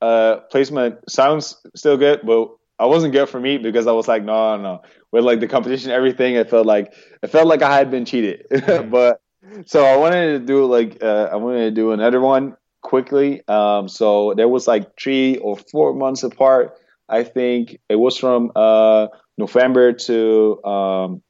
[0.00, 4.24] uh, placement sounds still good, but I wasn't good for me because I was like,
[4.24, 4.82] no, no, no.
[5.12, 6.92] with like the competition, everything, it felt like
[7.22, 8.46] it felt like I had been cheated,
[8.90, 9.21] but
[9.66, 13.46] so I wanted to do like uh, I wanted to do another one quickly.
[13.48, 16.78] Um, so there was like three or four months apart.
[17.08, 21.22] I think it was from uh, November to um,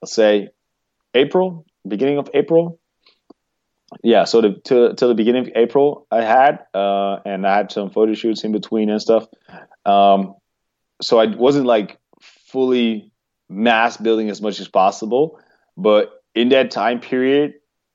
[0.00, 0.48] let's say
[1.14, 2.78] April, beginning of April.
[4.02, 7.72] Yeah, so the, to to the beginning of April, I had uh, and I had
[7.72, 9.26] some photo shoots in between and stuff.
[9.84, 10.34] Um,
[11.02, 13.10] so I wasn't like fully
[13.48, 15.38] mass building as much as possible,
[15.76, 17.54] but in that time period,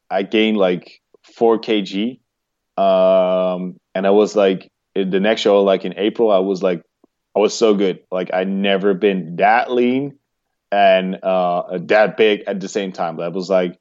[0.10, 2.20] I gained like four kg,
[2.78, 6.84] um, and I was like in the next show, like in April, I was like
[7.36, 8.00] I was so good.
[8.12, 10.18] Like I never been that lean
[10.72, 13.18] and uh, that big at the same time.
[13.18, 13.80] That was like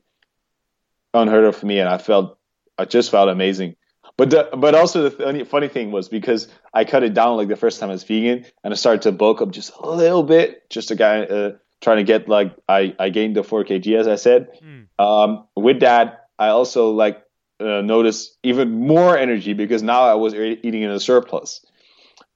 [1.14, 2.38] unheard of for me, and I felt
[2.78, 3.76] I just felt amazing.
[4.16, 7.56] But the, but also the funny, thing was because I cut it down like the
[7.56, 10.68] first time I was vegan, and I started to bulk up just a little bit,
[10.70, 14.08] just a guy uh, trying to get like I I gained the four kg as
[14.08, 14.48] I said.
[14.62, 14.86] Mm.
[14.98, 17.22] Um, with that, I also like
[17.60, 21.64] uh, noticed even more energy because now I was eating in a surplus.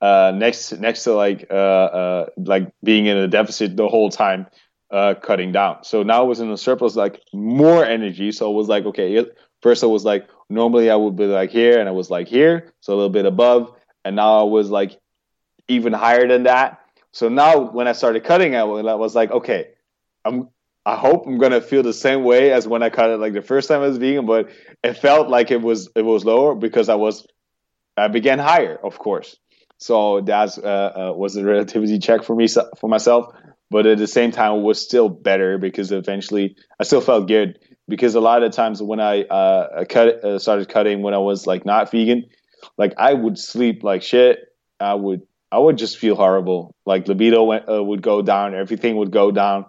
[0.00, 4.46] Uh, next next to like uh, uh, like being in a deficit the whole time
[4.90, 5.84] uh, cutting down.
[5.84, 8.32] So now I was in a surplus, like more energy.
[8.32, 9.26] So it was like, okay,
[9.62, 12.72] first I was like, normally I would be like here and I was like here,
[12.80, 13.72] so a little bit above.
[14.04, 14.98] And now I was like
[15.68, 16.79] even higher than that.
[17.12, 19.68] So now when I started cutting, I was like, okay,
[20.24, 20.48] I'm,
[20.86, 23.42] I hope I'm gonna feel the same way as when I cut it like the
[23.42, 24.50] first time I was vegan, but
[24.82, 27.26] it felt like it was it was lower because I was
[27.96, 29.36] I began higher, of course.
[29.78, 33.34] So that uh, uh, was a relativity check for me for myself
[33.70, 37.58] but at the same time it was still better because eventually I still felt good
[37.88, 41.46] because a lot of times when I uh, cut uh, started cutting when I was
[41.46, 42.26] like not vegan,
[42.76, 44.40] like I would sleep like shit.
[44.80, 46.74] I would I would just feel horrible.
[46.86, 49.66] Like libido went, uh, would go down, everything would go down,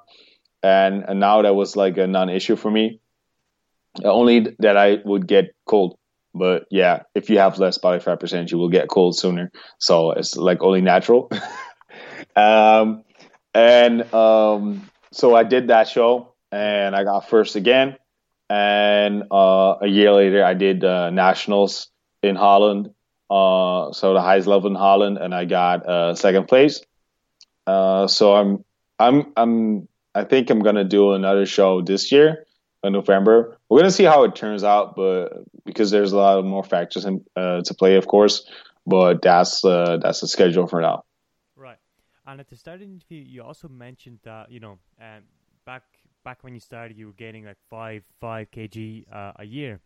[0.62, 3.00] and and now that was like a non-issue for me.
[4.04, 5.98] Only that I would get cold,
[6.34, 9.52] but yeah, if you have less body fat percentage, you will get cold sooner.
[9.80, 11.30] So it's like only natural.
[12.36, 13.04] um,
[13.54, 17.98] and um, so I did that show, and I got first again.
[18.50, 21.90] And uh, a year later, I did uh, nationals
[22.22, 22.94] in Holland,
[23.32, 26.82] uh, so the highest level in Holland, and I got uh, second place.
[27.66, 28.66] Uh, so I'm,
[29.00, 32.46] I'm, I'm, I think I'm gonna do another show this year
[32.84, 33.58] in November.
[33.70, 35.30] We're gonna see how it turns out, but
[35.64, 38.46] because there's a lot of more factors in, uh, to play, of course.
[38.86, 41.04] But that's that's the schedule for now.
[41.56, 41.78] Right,
[42.28, 45.24] and at the start of the interview, you also mentioned that you know, um,
[45.66, 45.84] back
[46.26, 49.80] back when you started, you were gaining like five five kg uh, a year,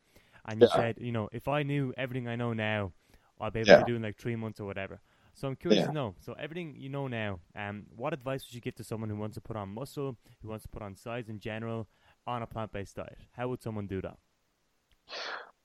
[0.47, 0.75] and you yeah.
[0.75, 2.93] said, you know, if I knew everything I know now,
[3.39, 3.79] I'll be able yeah.
[3.79, 4.99] to do in like three months or whatever.
[5.33, 5.87] So I'm curious yeah.
[5.87, 6.15] to know.
[6.21, 9.35] So everything you know now, um, what advice would you give to someone who wants
[9.35, 11.87] to put on muscle, who wants to put on size in general,
[12.25, 13.17] on a plant-based diet?
[13.33, 14.17] How would someone do that?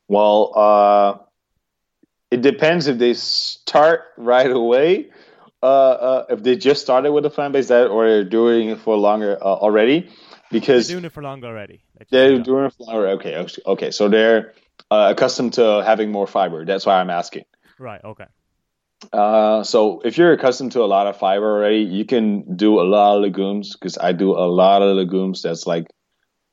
[0.08, 1.18] Well, uh,
[2.30, 5.10] it depends if they start right away
[5.62, 8.80] uh, uh, if they just started with a plant based diet or they're doing it
[8.80, 10.08] for longer uh, already,
[10.50, 11.82] because they're doing it for longer already.
[12.10, 13.08] They're doing it for longer.
[13.08, 14.54] Okay, okay, so they're
[14.90, 16.64] uh, accustomed to having more fiber.
[16.64, 17.44] That's why I'm asking.
[17.80, 18.04] Right.
[18.04, 18.26] Okay.
[19.10, 22.84] Uh, so if you're accustomed to a lot of fiber already, you can do a
[22.84, 25.42] lot of legumes because I do a lot of legumes.
[25.42, 25.86] That's like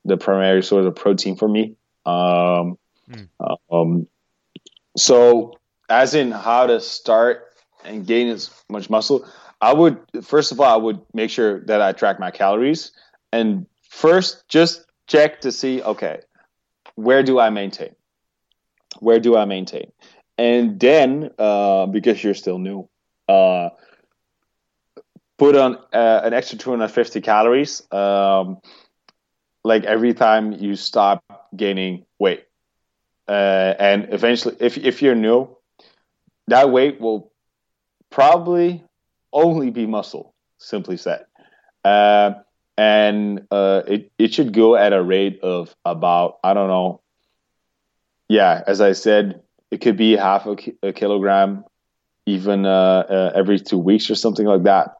[0.06, 1.76] the primary source of protein for me.
[2.06, 2.78] Um,
[3.10, 3.28] mm.
[3.70, 4.08] um,
[4.96, 5.52] so
[5.90, 9.28] as in how to start and gain as much muscle,
[9.60, 12.94] I would first of all I would make sure that I track my calories
[13.34, 16.20] and first just check to see okay
[16.96, 17.96] where do I maintain
[19.00, 19.92] where do I maintain
[20.38, 22.88] and then uh, because you're still new
[23.28, 23.70] uh,
[25.38, 28.60] put on uh, an extra 250 calories um,
[29.64, 31.24] like every time you stop
[31.56, 32.46] gaining weight
[33.28, 35.58] uh, and eventually if, if you're new
[36.48, 37.32] that weight will
[38.10, 38.84] probably
[39.34, 41.26] only be muscle, simply said.
[41.84, 42.34] Uh,
[42.78, 47.02] and uh, it, it should go at a rate of about, I don't know,
[48.30, 51.64] yeah, as I said, it could be half a, a kilogram
[52.26, 54.96] even uh, uh, every two weeks or something like that.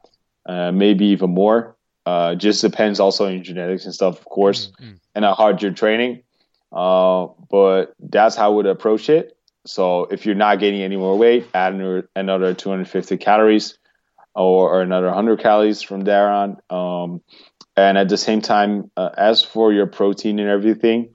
[0.46, 1.76] Uh, maybe even more.
[2.06, 4.94] Uh, just depends also on your genetics and stuff, of course, mm-hmm.
[5.14, 6.22] and how hard you're training.
[6.70, 9.36] but that's how I would approach it.
[9.66, 11.74] So if you're not gaining any more weight, add
[12.16, 13.76] another 250 calories
[14.34, 16.56] or, or another 100 calories from there on.
[16.70, 17.20] Um,
[17.76, 21.10] and at the same time, uh, as for your protein and everything,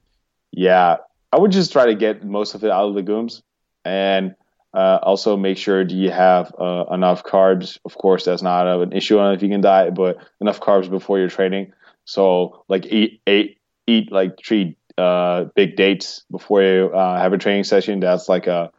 [0.52, 0.98] yeah,
[1.34, 3.42] I would just try to get most of it out of legumes
[3.84, 4.36] and
[4.72, 7.80] uh, also make sure that you have uh, enough carbs.
[7.86, 11.30] Of course, that's not an issue on a vegan diet, but enough carbs before your
[11.30, 11.74] training.
[12.06, 17.40] So like eat, eat, eat like three uh, big dates before you uh, have a
[17.40, 18.00] training session.
[18.00, 18.70] That's like a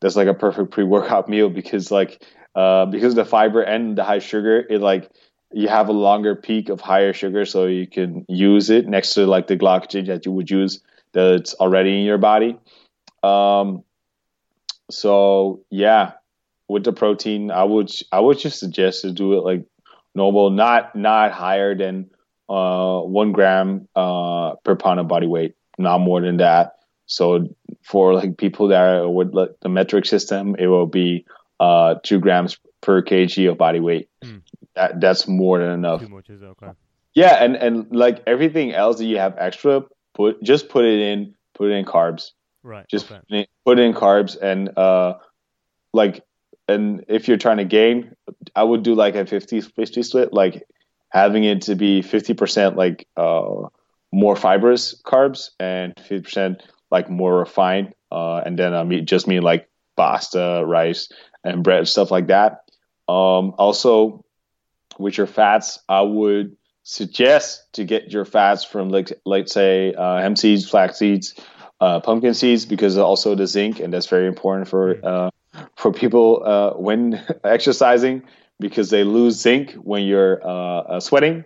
[0.00, 2.20] that's like a perfect pre-workout meal because like
[2.56, 5.08] uh, because the fiber and the high sugar, it like
[5.52, 9.24] you have a longer peak of higher sugar, so you can use it next to
[9.24, 10.80] like the glycogen that you would use
[11.12, 12.58] that's already in your body.
[13.22, 13.84] Um,
[14.90, 16.12] so yeah,
[16.68, 19.64] with the protein, I would I would just suggest to do it like
[20.14, 22.10] normal, not not higher than
[22.48, 26.76] uh, one gram uh, per pound of body weight, not more than that.
[27.06, 31.26] So for like people that are with like, the metric system, it will be
[31.60, 34.08] uh, two grams per kg of body weight.
[34.24, 34.42] Mm.
[34.74, 36.00] That that's more than enough.
[36.00, 36.70] Too much is okay.
[37.14, 39.82] Yeah, and and like everything else that you have extra,
[40.14, 42.30] put just put it in, put it in carbs.
[42.62, 42.86] Right.
[42.88, 43.20] Just okay.
[43.28, 45.14] put, in, put in carbs and uh,
[45.92, 46.24] like,
[46.68, 48.14] and if you're trying to gain,
[48.54, 50.32] I would do like a 50-50 split.
[50.32, 50.64] Like
[51.12, 53.68] having it to be 50% like uh,
[54.12, 56.60] more fibrous carbs and 50%
[56.90, 61.10] like more refined uh, and then I mean just mean like pasta rice
[61.44, 62.70] and bread stuff like that
[63.08, 64.24] um, also
[64.98, 70.20] with your fats i would suggest to get your fats from like let's say uh,
[70.20, 71.34] hemp seeds, flax seeds,
[71.80, 75.04] uh, pumpkin seeds because also the zinc, and that's very important for mm.
[75.04, 75.30] uh,
[75.76, 78.22] for people uh, when exercising
[78.60, 81.44] because they lose zinc when you're uh, uh, sweating,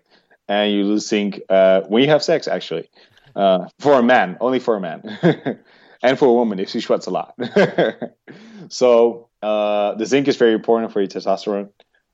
[0.49, 2.49] and you lose zinc when you have sex.
[2.49, 2.89] Actually,
[3.35, 5.19] for a man, only for a man,
[6.03, 7.35] and for a woman if she sweats a lot.
[8.69, 11.71] so the zinc is very important for your testosterone.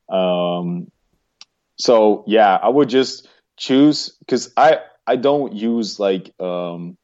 [0.08, 0.90] Um,
[1.82, 6.96] so yeah, I would just choose because I I don't use like um,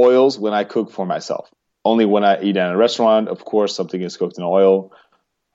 [0.00, 1.50] oils when I cook for myself.
[1.84, 4.92] Only when I eat at a restaurant, of course, something is cooked in oil.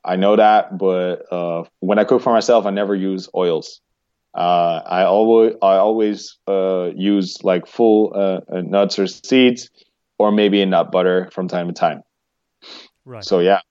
[0.04, 3.80] I know that, but uh, when I cook for myself, I never use oils.
[4.34, 9.70] Uh, I always I always uh, use like full uh, uh, nuts or seeds,
[10.18, 12.04] or maybe a nut butter from time to time.
[13.06, 13.24] Right.
[13.24, 13.62] So yeah.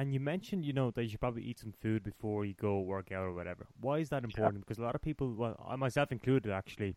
[0.00, 2.80] And you mentioned, you know, that you should probably eat some food before you go
[2.80, 3.66] work out or whatever.
[3.82, 4.54] Why is that important?
[4.54, 4.60] Yeah.
[4.60, 6.96] Because a lot of people, well, I myself included, actually,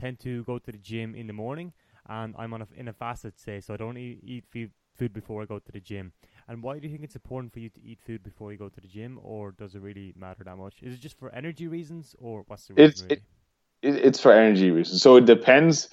[0.00, 1.72] tend to go to the gym in the morning,
[2.08, 4.20] and I'm on a, in a fast, let's say, so I don't eat,
[4.54, 6.12] eat food before I go to the gym.
[6.46, 8.68] And why do you think it's important for you to eat food before you go
[8.68, 10.74] to the gym, or does it really matter that much?
[10.80, 12.88] Is it just for energy reasons, or what's the reason?
[12.88, 13.22] It's really?
[13.82, 15.02] it, it's for energy reasons.
[15.02, 15.88] So it depends.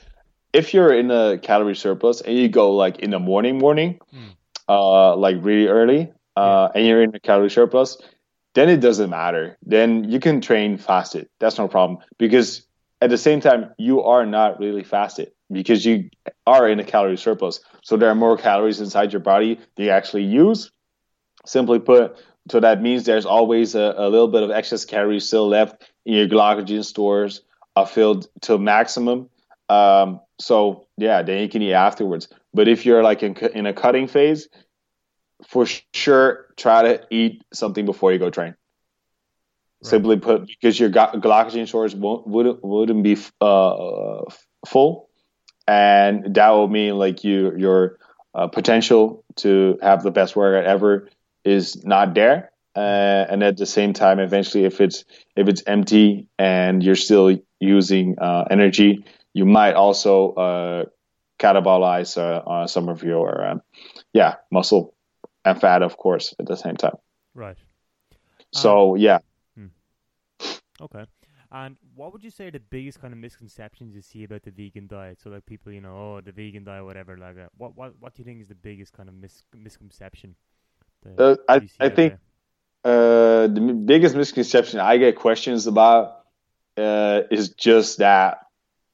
[0.53, 4.35] If you're in a calorie surplus and you go like in the morning, morning, mm.
[4.69, 7.97] uh, like really early, uh, and you're in a calorie surplus,
[8.53, 9.57] then it doesn't matter.
[9.65, 11.29] Then you can train fasted.
[11.39, 12.65] That's no problem because
[13.01, 16.09] at the same time you are not really fasted because you
[16.45, 17.61] are in a calorie surplus.
[17.83, 20.71] So there are more calories inside your body that you actually use.
[21.45, 22.17] Simply put,
[22.49, 26.13] so that means there's always a, a little bit of excess calories still left in
[26.13, 27.41] your glycogen stores
[27.75, 29.29] are filled to maximum.
[29.69, 32.27] Um, so yeah, then you can eat afterwards.
[32.53, 34.49] But if you're like in, in a cutting phase,
[35.47, 38.55] for sure try to eat something before you go train.
[39.83, 39.89] Right.
[39.89, 44.21] Simply put, because your glycogen stores won't, wouldn't wouldn't be uh,
[44.67, 45.09] full,
[45.67, 47.97] and that will mean like you your
[48.35, 51.09] uh, potential to have the best workout ever
[51.43, 52.51] is not there.
[52.75, 55.03] Uh, and at the same time, eventually, if it's
[55.35, 60.85] if it's empty and you're still using uh, energy, you might also uh,
[61.39, 63.61] catabolize uh, some of your um,
[64.13, 64.93] yeah muscle
[65.45, 66.95] and fat, of course, at the same time.
[67.33, 67.57] Right.
[68.51, 69.19] So um, yeah.
[69.55, 69.67] Hmm.
[70.81, 71.05] Okay.
[71.53, 74.87] And what would you say the biggest kind of misconceptions you see about the vegan
[74.87, 75.19] diet?
[75.21, 77.49] So like people, you know, oh, the vegan diet, whatever, like that.
[77.57, 80.35] What what what do you think is the biggest kind of mis- misconception?
[81.17, 82.13] Uh, I I think
[82.85, 86.23] uh, the biggest misconception I get questions about
[86.77, 88.39] uh, is just that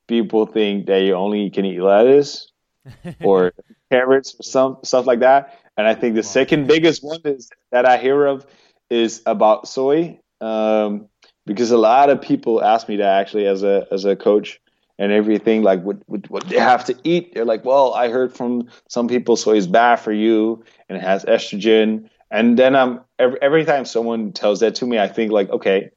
[0.08, 2.52] people think that you only can eat lettuce
[3.22, 3.54] or
[3.92, 5.60] carrots or some stuff like that.
[5.78, 8.46] And I think the second biggest one is that I hear of
[8.90, 11.08] is about soy, um,
[11.46, 14.60] because a lot of people ask me that actually as a as a coach
[15.00, 17.34] and everything like what, what what they have to eat.
[17.34, 21.02] They're like, well, I heard from some people soy is bad for you and it
[21.02, 22.10] has estrogen.
[22.32, 25.92] And then I'm every, every time someone tells that to me, I think like, okay,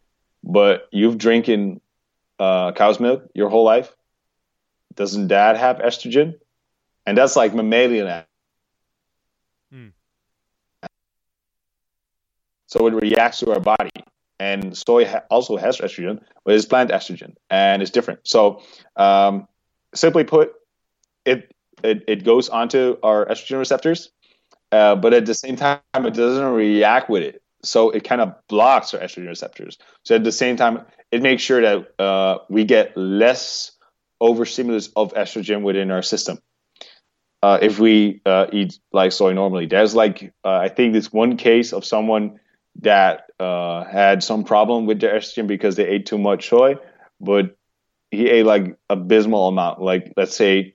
[0.45, 1.81] but you've drinking
[2.39, 3.95] uh, cow's milk your whole life.
[4.95, 6.39] Doesn't that have estrogen?
[7.07, 8.25] And that's like mammalian
[12.71, 13.91] So it reacts to our body.
[14.39, 18.21] And soy ha- also has estrogen, but it's plant estrogen and it's different.
[18.25, 18.63] So,
[18.97, 19.47] um,
[19.95, 20.55] simply put,
[21.27, 21.53] it,
[21.85, 24.11] it, it goes onto our estrogen receptors,
[24.73, 27.43] uh, but at the same time, it doesn't react with it.
[27.63, 29.77] So it kind of blocks our estrogen receptors.
[30.05, 33.73] So at the same time, it makes sure that uh, we get less
[34.23, 36.39] overstimulus of estrogen within our system
[37.43, 39.67] uh, if we uh, eat like soy normally.
[39.67, 42.40] There's like uh, I think this one case of someone
[42.77, 46.77] that uh, had some problem with their estrogen because they ate too much soy,
[47.21, 47.57] but
[48.11, 50.75] he ate like abysmal amount, like let's say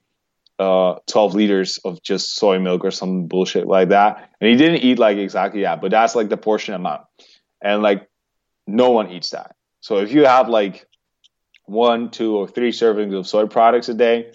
[0.59, 4.83] uh, 12 liters of just soy milk or some bullshit like that, and he didn't
[4.83, 7.01] eat like exactly that, but that's like the portion amount,
[7.61, 8.09] and like
[8.67, 9.55] no one eats that.
[9.81, 10.87] So if you have like
[11.65, 14.31] one, two, or three servings of soy products a day,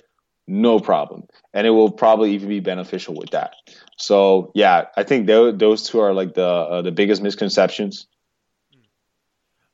[0.50, 1.26] no problem.
[1.54, 3.54] And it will probably even be beneficial with that.
[3.96, 8.06] So yeah i think th- those two are like the uh, the biggest misconceptions.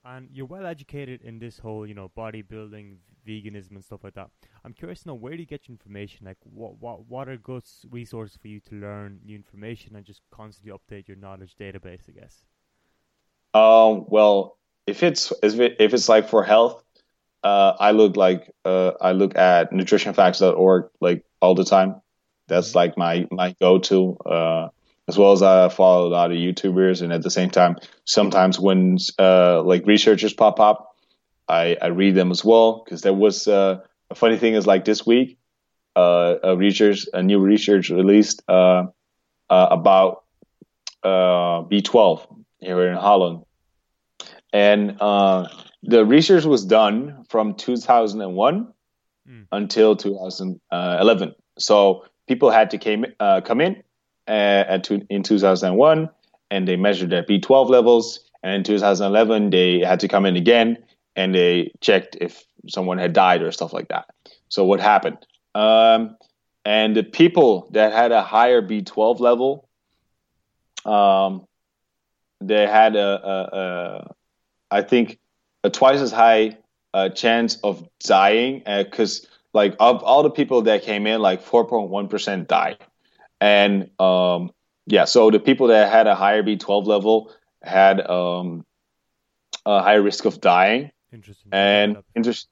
[0.04, 2.96] And you're well educated in this whole you know bodybuilding
[3.26, 4.30] veganism and stuff like that.
[4.64, 6.26] I'm curious to know where do you get your information?
[6.26, 10.22] Like what what what are good resources for you to learn new information and just
[10.30, 12.44] constantly update your knowledge database i guess?
[13.54, 16.84] Um well if it's if it's like for health
[17.42, 22.00] uh, I look like uh, I look at nutritionfacts.org like all the time.
[22.48, 22.78] That's mm-hmm.
[22.78, 24.16] like my my go to.
[24.18, 24.68] Uh,
[25.08, 28.58] as well as I follow a lot of YouTubers, and at the same time, sometimes
[28.58, 30.96] when uh, like researchers pop up,
[31.48, 33.80] I, I read them as well because there was uh,
[34.10, 35.38] a funny thing is like this week,
[35.94, 38.86] uh, a research, a new research released uh,
[39.48, 40.24] uh about
[41.04, 42.26] uh, B12
[42.58, 43.44] here in Holland,
[44.52, 45.46] and uh,
[45.86, 48.72] the research was done from 2001
[49.28, 49.46] mm.
[49.52, 51.34] until 2011.
[51.58, 53.82] So people had to came come in
[54.26, 56.10] at, in 2001
[56.50, 58.20] and they measured their B12 levels.
[58.42, 60.78] And in 2011, they had to come in again
[61.14, 64.06] and they checked if someone had died or stuff like that.
[64.48, 65.18] So what happened?
[65.54, 66.16] Um,
[66.64, 69.68] and the people that had a higher B12 level,
[70.84, 71.46] um,
[72.40, 74.14] they had a, a, a,
[74.70, 75.18] I think,
[75.64, 76.58] a twice as high
[76.94, 81.44] uh, chance of dying because, uh, like, of all the people that came in, like
[81.44, 82.78] 4.1% died.
[83.40, 84.50] And um,
[84.86, 87.32] yeah, so the people that had a higher B12 level
[87.62, 88.64] had um,
[89.64, 90.90] a higher risk of dying.
[91.12, 91.52] Interesting.
[91.52, 92.48] And interest.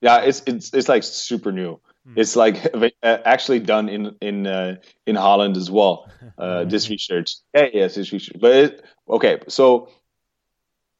[0.00, 1.80] Yeah, it's it's it's like super new.
[2.04, 2.14] Hmm.
[2.16, 2.66] It's like
[3.02, 6.10] uh, actually done in in uh, in Holland as well.
[6.38, 7.34] Uh, this research.
[7.52, 8.36] Yeah, yes, this research.
[8.40, 9.90] But it, okay, so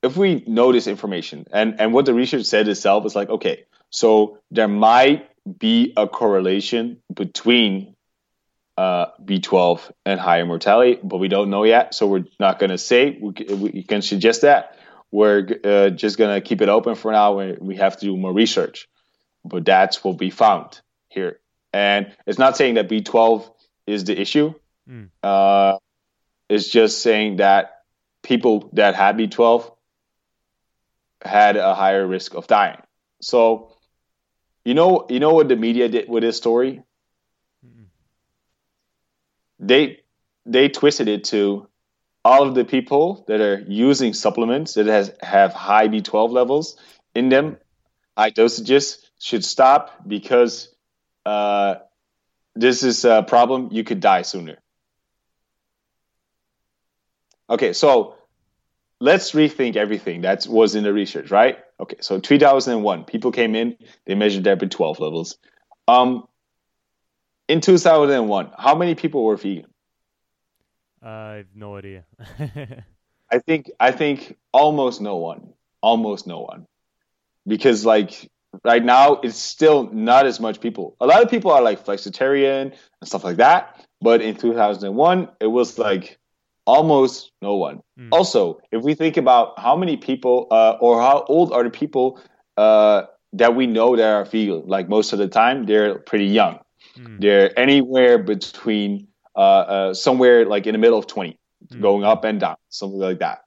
[0.02, 3.64] if we know this information and and what the research said itself is like okay,
[3.90, 5.28] so there might
[5.58, 7.94] be a correlation between
[8.76, 11.94] uh, B12 and higher mortality, but we don't know yet.
[11.94, 13.18] So we're not going to say.
[13.20, 14.76] We, we, can suggest that.
[15.10, 17.40] We're uh, just going to keep it open for now.
[17.58, 18.88] We have to do more research,
[19.44, 21.40] but that's what we found here.
[21.72, 23.50] And it's not saying that B12
[23.86, 24.54] is the issue.
[24.88, 25.08] Mm.
[25.22, 25.78] Uh,
[26.48, 27.82] it's just saying that
[28.22, 29.72] people that had B12
[31.22, 32.80] had a higher risk of dying.
[33.20, 33.72] So,
[34.64, 36.82] you know, you know what the media did with this story?
[39.58, 40.00] they
[40.46, 41.68] they twisted it to
[42.24, 46.76] all of the people that are using supplements that has have high B12 levels
[47.14, 47.56] in them,
[48.16, 50.74] high dosages should stop because
[51.26, 51.76] uh,
[52.54, 53.68] this is a problem.
[53.72, 54.58] You could die sooner.
[57.50, 58.17] Okay, so
[59.00, 61.58] let's rethink everything that was in the research, right?
[61.80, 65.38] Okay, so 2001, people came in, they measured their B12 levels.
[65.86, 66.26] Um,
[67.48, 69.66] in 2001, how many people were vegan?
[71.02, 72.04] Uh, I have no idea.
[73.30, 76.66] I think I think almost no one, almost no one,
[77.46, 78.28] because like
[78.64, 80.96] right now it's still not as much people.
[81.00, 85.46] A lot of people are like flexitarian and stuff like that, but in 2001 it
[85.46, 86.17] was like
[86.68, 87.80] almost no one.
[87.98, 88.10] Mm.
[88.12, 92.20] Also, if we think about how many people uh, or how old are the people
[92.58, 96.60] uh, that we know that are vegan, like most of the time they're pretty young.
[96.96, 97.20] Mm.
[97.20, 101.38] They're anywhere between uh, uh, somewhere like in the middle of 20,
[101.72, 101.80] mm.
[101.80, 103.38] going up and down, something like that.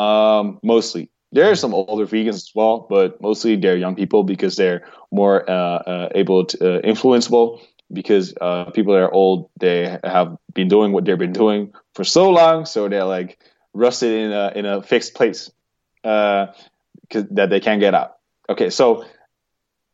[0.00, 1.10] Um, mostly.
[1.32, 5.42] There are some older vegans as well, but mostly they're young people because they're more
[5.50, 7.60] uh, uh able to uh, influenceable.
[7.92, 8.32] Because
[8.72, 12.64] people that are old, they have been doing what they've been doing for so long,
[12.64, 13.38] so they're like
[13.72, 15.50] rusted in a in a fixed place
[16.02, 18.16] that they can't get out.
[18.48, 19.04] Okay, so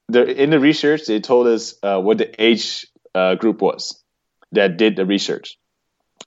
[0.08, 4.02] the, in the research, they told us uh, what the age uh, group was
[4.52, 5.58] that did the research.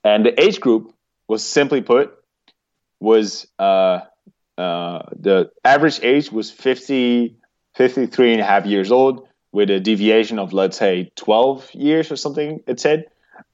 [0.02, 0.94] And the age group
[1.28, 2.12] was simply put,
[3.00, 4.00] was uh,
[4.56, 7.36] uh, the average age was 50,
[7.74, 12.16] 53 and a half years old with a deviation of, let's say, 12 years or
[12.16, 13.04] something, it said.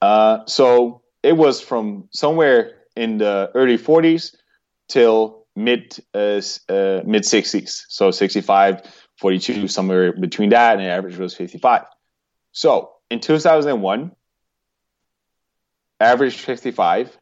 [0.01, 4.35] Uh, so it was from somewhere in the early 40s
[4.89, 7.85] till mid uh, uh, mid 60s.
[7.89, 8.83] So 65
[9.20, 11.85] 42, somewhere between that, and the average was 55.
[12.53, 14.12] So in 2001,
[16.01, 17.16] average 55.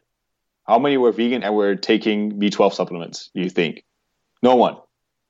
[0.65, 3.31] How many were vegan and were taking B12 supplements?
[3.35, 3.83] Do you think?
[4.41, 4.77] No one.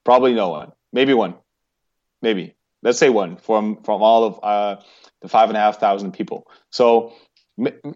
[0.03, 0.73] Probably no one.
[0.93, 1.35] Maybe one.
[2.21, 2.55] Maybe.
[2.81, 4.81] Let's say one from from all of uh,
[5.21, 6.47] the five and a half thousand people.
[6.71, 7.13] So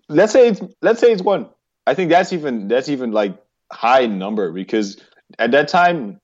[0.09, 1.49] let's say it's let's say it's one.
[1.85, 3.37] I think that's even that's even like
[3.71, 5.01] high number because
[5.39, 6.19] at that time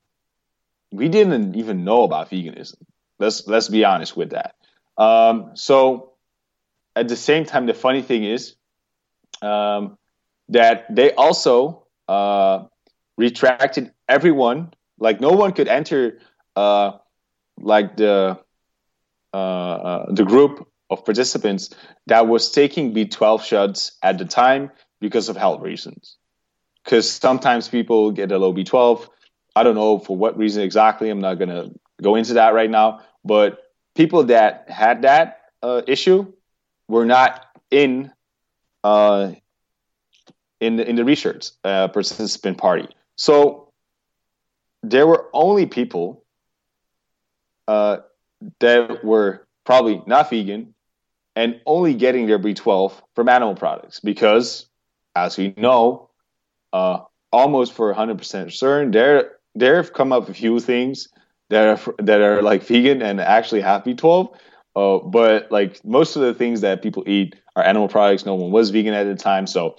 [0.92, 2.78] we didn't even know about veganism.
[3.20, 4.56] Let's let's be honest with that.
[4.98, 6.14] Um, so
[6.96, 8.56] at the same time, the funny thing is
[9.42, 9.98] um,
[10.50, 12.66] that they also uh,
[13.18, 14.74] retracted everyone.
[15.00, 16.20] Like no one could enter
[16.56, 16.94] uh,
[17.58, 18.40] like the
[19.34, 21.70] the group of participants
[22.08, 26.18] that was taking B12 shots at the time because of health reasons.
[26.84, 29.08] Because sometimes people get a low B12
[29.56, 31.10] I don't know for what reason exactly.
[31.10, 31.72] I'm not going to
[32.02, 33.02] go into that right now.
[33.26, 33.60] But
[33.96, 36.32] people that had that uh, issue
[36.88, 38.12] were not in
[38.84, 39.34] uh,
[40.62, 42.88] in the, in the research uh, participant party.
[43.18, 43.74] So
[44.84, 46.24] there were only people
[47.68, 47.98] uh,
[48.60, 50.74] that were probably not vegan
[51.36, 54.68] and only getting their B12 from animal products because,
[55.16, 56.10] as we know,
[56.74, 57.00] uh,
[57.32, 61.10] almost for 100% certain, there there have come up a few things
[61.50, 64.36] that are that are like vegan and actually have B12.
[64.76, 68.26] Uh, but like most of the things that people eat are animal products.
[68.26, 69.76] No one was vegan at the time, so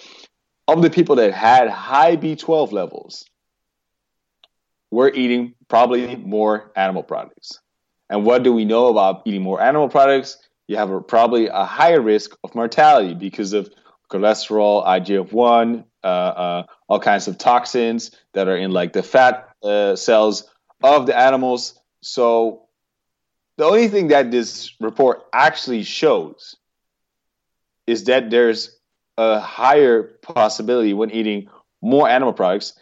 [0.69, 3.25] of the people that had high B12 levels
[4.91, 7.61] were eating probably more animal products.
[8.11, 10.37] And what do we know about eating more animal products?
[10.67, 13.71] You have a, probably a higher risk of mortality because of
[14.11, 19.51] cholesterol, IGF 1, uh, uh, all kinds of toxins that are in like the fat
[19.63, 20.51] uh, cells
[20.83, 21.79] of the animals.
[22.03, 22.67] So
[23.57, 26.57] the only thing that this report actually shows
[27.87, 28.77] is that there's
[29.19, 31.49] a higher possibility when eating
[31.81, 32.73] more animal products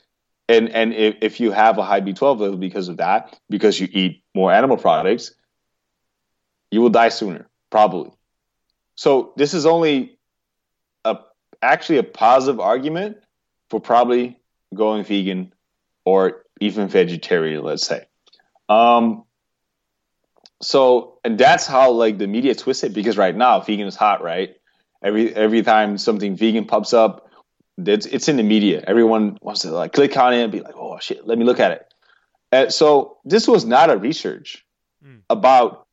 [0.49, 3.89] and and if, if you have a high b12 level because of that because you
[3.91, 5.33] eat more animal products
[6.71, 8.11] you will die sooner probably.
[8.95, 10.19] So this is only
[11.05, 11.19] a
[11.63, 13.19] actually a positive argument
[13.71, 14.41] for probably
[14.75, 15.53] going vegan
[16.05, 18.05] or even vegetarian let's say.
[18.69, 19.25] Um
[20.61, 24.23] so and that's how like the media twists it because right now vegan is hot
[24.23, 24.57] right?
[25.03, 27.28] Every every time something vegan pops up
[27.87, 28.83] it's, it's in the media.
[28.87, 31.61] Everyone wants to like click on it and be like oh shit let me look
[31.61, 31.95] at it.
[32.51, 34.65] And so this was not a research
[35.05, 35.21] mm.
[35.29, 35.87] about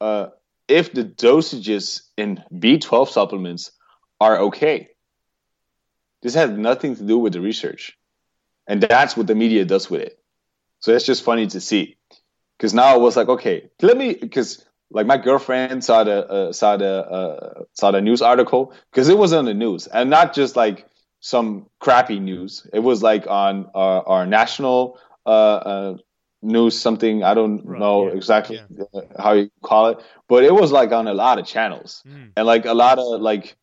[0.00, 0.28] uh,
[0.68, 3.72] if the dosages in b12 supplements
[4.20, 4.88] are okay.
[6.22, 7.96] This has nothing to do with the research.
[8.66, 10.18] And that's what the media does with it.
[10.80, 11.96] So it's just funny to see.
[12.56, 16.52] Because now it was like okay let me because like my girlfriend saw the uh,
[16.52, 18.72] saw the uh, saw the news article.
[18.90, 19.86] Because it was on the news.
[19.86, 20.86] And not just like
[21.20, 22.66] some crappy news.
[22.72, 25.96] It was like on our, our national uh, uh,
[26.42, 29.00] news, something I don't right, know yeah, exactly yeah.
[29.18, 29.98] how you call it,
[30.28, 32.32] but it was like on a lot of channels mm.
[32.34, 33.56] and like a lot of like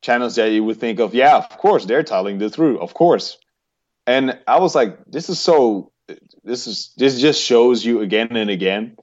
[0.00, 1.14] channels that you would think of.
[1.14, 3.38] Yeah, of course they're telling the truth, of course.
[4.06, 5.92] And I was like, this is so.
[6.42, 8.96] This is this just shows you again and again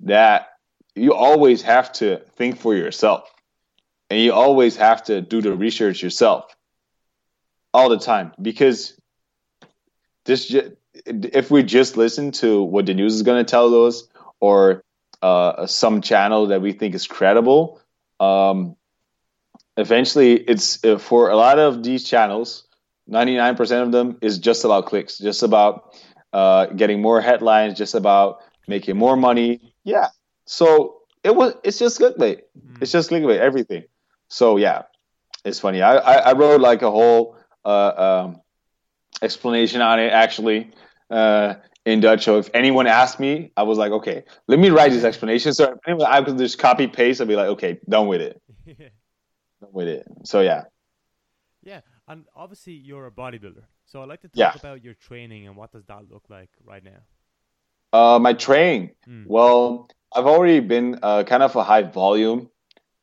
[0.00, 0.48] that
[0.94, 3.30] you always have to think for yourself
[4.10, 6.54] and you always have to do the research yourself
[7.72, 8.98] all the time because
[10.24, 10.54] this
[11.06, 14.04] if we just listen to what the news is going to tell us
[14.40, 14.82] or
[15.22, 17.80] uh, some channel that we think is credible
[18.18, 18.76] um,
[19.76, 22.66] eventually it's uh, for a lot of these channels
[23.08, 25.96] 99% of them is just about clicks just about
[26.32, 30.08] uh, getting more headlines just about making more money yeah
[30.44, 32.42] so it was it's just clickbait.
[32.58, 32.82] Mm.
[32.82, 33.84] It's just clickbait, everything.
[34.28, 34.82] So yeah,
[35.44, 35.82] it's funny.
[35.82, 37.36] I, I, I wrote like a whole
[37.68, 38.40] um,
[39.22, 40.70] explanation on it actually
[41.10, 41.54] uh,
[41.84, 42.24] in Dutch.
[42.24, 45.52] So if anyone asked me, I was like, okay, let me write this explanation.
[45.52, 48.40] So anyway, I could just copy paste I'd be like, okay, done with it.
[48.66, 50.06] done with it.
[50.24, 50.64] So yeah.
[51.62, 53.64] Yeah, and obviously you're a bodybuilder.
[53.84, 54.52] So I'd like to talk yeah.
[54.54, 57.00] about your training and what does that look like right now.
[57.92, 58.92] Uh, my training.
[59.08, 59.26] Mm.
[59.26, 62.50] Well, I've already been uh, kind of a high volume,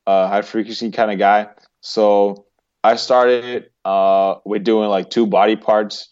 [0.06, 1.50] uh, high frequency kind of guy.
[1.82, 2.47] So
[2.84, 6.10] I started uh, with doing like two body parts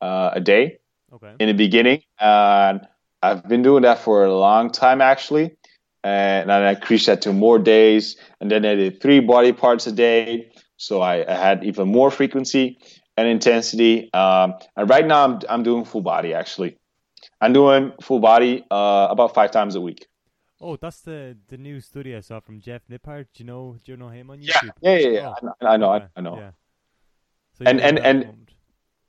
[0.00, 0.78] uh, a day
[1.12, 1.34] okay.
[1.38, 2.86] in the beginning, and
[3.22, 5.56] I've been doing that for a long time actually.
[6.02, 9.86] And then I increased that to more days, and then I did three body parts
[9.86, 10.52] a day.
[10.76, 12.78] So I, I had even more frequency
[13.16, 14.12] and intensity.
[14.12, 16.76] Um, and right now I'm I'm doing full body actually.
[17.40, 20.06] I'm doing full body uh, about five times a week.
[20.64, 23.26] Oh, that's the the new studio I saw from Jeff Nippard.
[23.34, 23.76] Do you know?
[23.84, 24.70] Do you know him on YouTube?
[24.80, 25.10] Yeah, yeah, yeah.
[25.10, 25.34] yeah.
[25.42, 25.48] Oh.
[25.60, 26.38] I, I, know, I, I know.
[26.38, 26.50] Yeah.
[27.58, 28.50] So and and and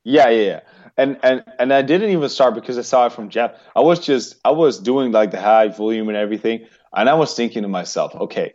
[0.04, 0.60] yeah, yeah, yeah.
[0.98, 3.56] And and and I didn't even start because I saw it from Jeff.
[3.74, 7.34] I was just I was doing like the high volume and everything, and I was
[7.34, 8.54] thinking to myself, okay,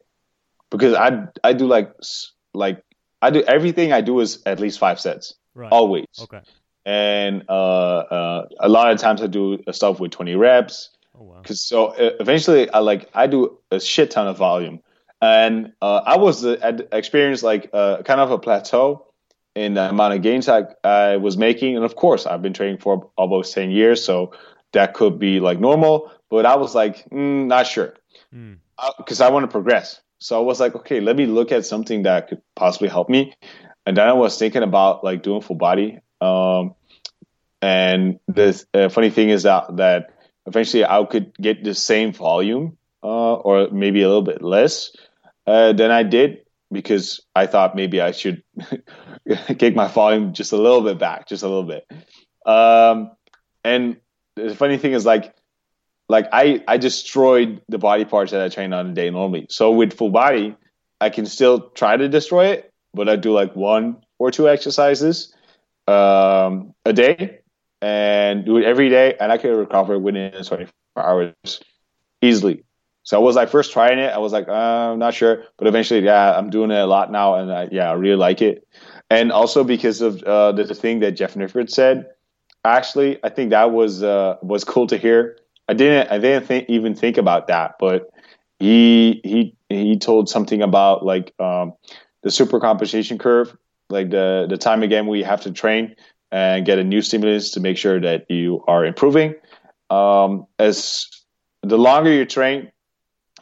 [0.69, 1.93] because I I do like
[2.53, 2.85] like
[3.23, 5.73] I do everything I do is at least five sets, right.
[5.73, 6.07] always.
[6.21, 6.41] Okay
[6.87, 10.91] and uh, uh, a lot of times I do stuff with 20 reps.
[11.19, 11.43] Oh, wow.
[11.43, 14.81] Cause so uh, eventually I like I do a shit ton of volume,
[15.21, 19.07] and uh, I was uh, experienced like uh, kind of a plateau
[19.55, 22.79] in the amount of gains I, I was making, and of course I've been training
[22.79, 24.33] for almost 10 years, so
[24.73, 26.13] that could be like normal.
[26.31, 27.95] But I was like, mm, not sure,
[28.31, 29.21] because mm.
[29.21, 30.01] I, I want to progress.
[30.21, 33.35] So I was like, okay, let me look at something that could possibly help me.
[33.87, 36.75] And then I was thinking about like doing full body um,
[37.63, 40.15] and the uh, funny thing is that that
[40.51, 44.91] eventually I could get the same volume uh, or maybe a little bit less
[45.47, 48.43] uh, than I did because I thought maybe I should
[49.59, 51.87] kick my volume just a little bit back, just a little bit.
[52.45, 53.13] Um,
[53.65, 53.97] and
[54.37, 55.35] the funny thing is like
[56.09, 59.47] like I I destroyed the body parts that I train on a day normally.
[59.51, 60.57] So with full body,
[61.01, 65.33] I can still try to destroy it, but I do like one or two exercises
[65.87, 67.40] um, a day
[67.83, 71.61] and do it every day, and I can recover within 24 hours
[72.21, 72.65] easily.
[73.03, 74.53] So I was like first trying it, I was like, uh,
[74.93, 77.91] I'm not sure, but eventually, yeah, I'm doing it a lot now, and I, yeah,
[77.91, 78.67] I really like it.
[79.09, 82.07] And also because of uh, the, the thing that Jeff Nippard said,
[82.65, 85.39] actually, I think that was uh, was cool to hear.
[85.69, 88.11] I didn't I didn't think, even think about that, but
[88.59, 91.73] he he he told something about like um,
[92.23, 93.57] the super compensation curve,
[93.89, 95.97] like the the time again we have to train
[96.33, 99.35] and get a new stimulus to make sure that you are improving.
[99.89, 101.09] Um, as
[101.63, 102.71] the longer you train,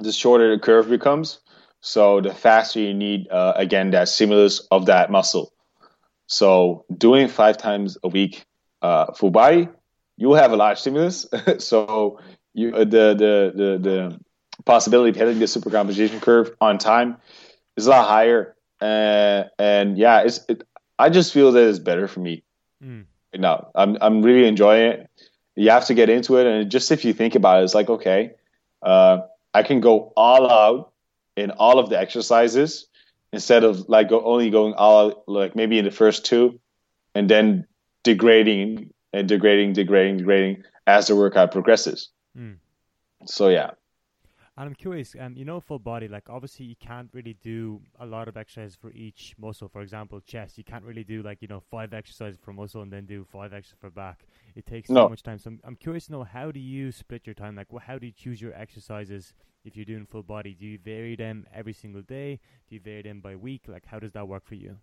[0.01, 1.41] the shorter the curve becomes.
[1.81, 5.53] So the faster you need uh, again that stimulus of that muscle.
[6.27, 8.45] So doing five times a week
[8.83, 9.69] uh, full body,
[10.17, 11.27] you have a large stimulus.
[11.59, 12.19] so
[12.55, 14.21] you uh, the, the the the
[14.65, 17.17] possibility of hitting the super compensation curve on time
[17.77, 18.57] is a lot higher.
[18.81, 20.63] Uh, and yeah, it's it,
[20.99, 22.43] I just feel that it's better for me.
[22.83, 23.05] Mm.
[23.35, 23.71] now.
[23.75, 25.11] I'm I'm really enjoying it.
[25.57, 27.89] You have to get into it, and just if you think about it, it's like
[27.89, 28.33] okay,
[28.83, 29.21] uh,
[29.53, 30.93] I can go all out
[31.37, 32.87] in all of the exercises
[33.33, 36.61] instead of like go, only going all out, like maybe in the first two,
[37.15, 37.67] and then
[38.03, 42.11] degrading and degrading, degrading, degrading as the workout progresses.
[42.37, 42.57] Mm.
[43.27, 43.71] So yeah.
[44.59, 48.05] And I'm curious, um, you know, full body, like obviously you can't really do a
[48.05, 49.69] lot of exercises for each muscle.
[49.69, 52.93] For example, chest, you can't really do like, you know, five exercises for muscle and
[52.93, 54.27] then do five exercises for back.
[54.57, 55.05] It takes no.
[55.05, 55.39] so much time.
[55.39, 57.55] So I'm, I'm curious to know how do you split your time?
[57.55, 59.33] Like, how do you choose your exercises
[59.65, 60.57] if you're doing full body?
[60.59, 62.41] Do you vary them every single day?
[62.69, 63.63] Do you vary them by week?
[63.69, 64.77] Like, how does that work for you?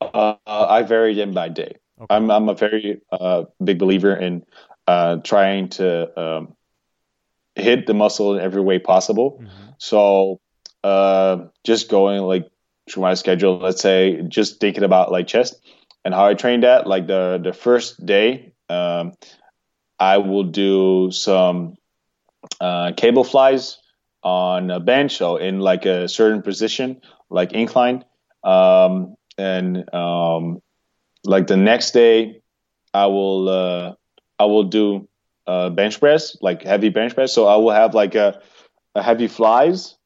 [0.00, 1.76] Uh, I vary them by day.
[2.00, 2.14] Okay.
[2.14, 4.42] I'm, I'm a very uh, big believer in
[4.86, 6.56] uh, trying to um,
[7.56, 9.40] hit the muscle in every way possible.
[9.40, 9.70] Mm-hmm.
[9.78, 10.40] So
[10.84, 12.48] uh, just going like
[12.88, 15.56] through my schedule, let's say just thinking about like chest
[16.04, 16.86] and how I train that.
[16.86, 19.12] Like the the first day, um,
[19.98, 21.76] I will do some
[22.60, 23.78] uh, cable flies
[24.22, 27.00] on a bench, so in like a certain position,
[27.30, 28.04] like incline.
[28.44, 30.62] Um, and um,
[31.24, 32.42] like the next day,
[32.94, 33.94] I will uh,
[34.38, 35.08] I will do
[35.46, 37.32] uh, bench press, like heavy bench press.
[37.32, 38.40] So I will have like a,
[38.94, 39.96] a heavy flies,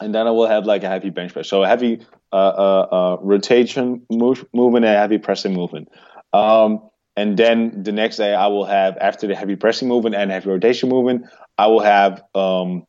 [0.00, 1.48] and then I will have like a heavy bench press.
[1.48, 2.00] So heavy
[2.32, 5.88] uh, uh, uh, rotation move, movement and heavy pressing movement.
[6.32, 10.30] Um, and then the next day I will have after the heavy pressing movement and
[10.30, 11.26] heavy rotation movement,
[11.58, 12.86] I will have um,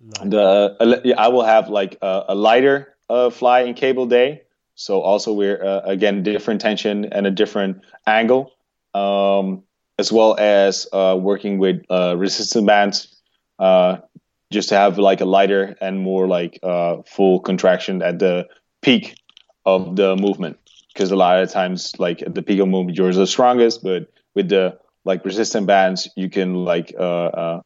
[0.00, 4.42] the I will have like a, a lighter uh, fly and cable day.
[4.74, 8.52] So also we're uh, again different tension and a different angle.
[8.94, 9.64] Um,
[10.00, 13.16] as well as uh, working with uh, resistance bands,
[13.58, 13.98] uh,
[14.50, 18.48] just to have like a lighter and more like uh, full contraction at the
[18.80, 19.14] peak
[19.66, 20.58] of the movement.
[20.92, 24.10] Because a lot of times, like at the peak of movement, you're the strongest, but
[24.34, 27.60] with the like resistant bands, you can like uh, uh,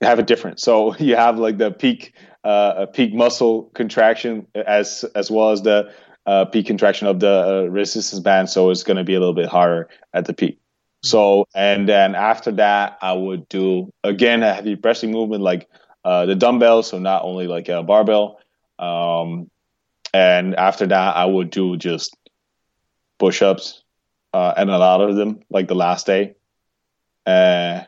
[0.00, 0.60] have a different.
[0.60, 2.14] So you have like the peak
[2.94, 5.92] peak muscle contraction as as well as the
[6.52, 8.48] peak contraction of the resistance band.
[8.48, 10.59] So it's going to be a little bit harder at the peak.
[11.02, 15.68] So, and then after that, I would do again a heavy pressing movement like
[16.04, 18.38] uh, the dumbbell, so not only like a barbell.
[18.78, 19.50] Um,
[20.12, 22.16] and after that, I would do just
[23.18, 23.82] push ups
[24.32, 26.34] uh, and a lot of them, like the last day,
[27.26, 27.82] uh,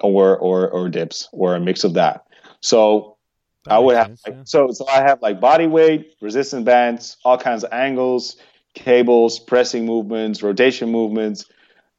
[0.00, 2.26] or or or dips or a mix of that.
[2.60, 3.16] So
[3.64, 4.42] that I would have sense, like, yeah.
[4.44, 8.36] so so I have like body weight, resistance bands, all kinds of angles,
[8.74, 11.46] cables, pressing movements, rotation movements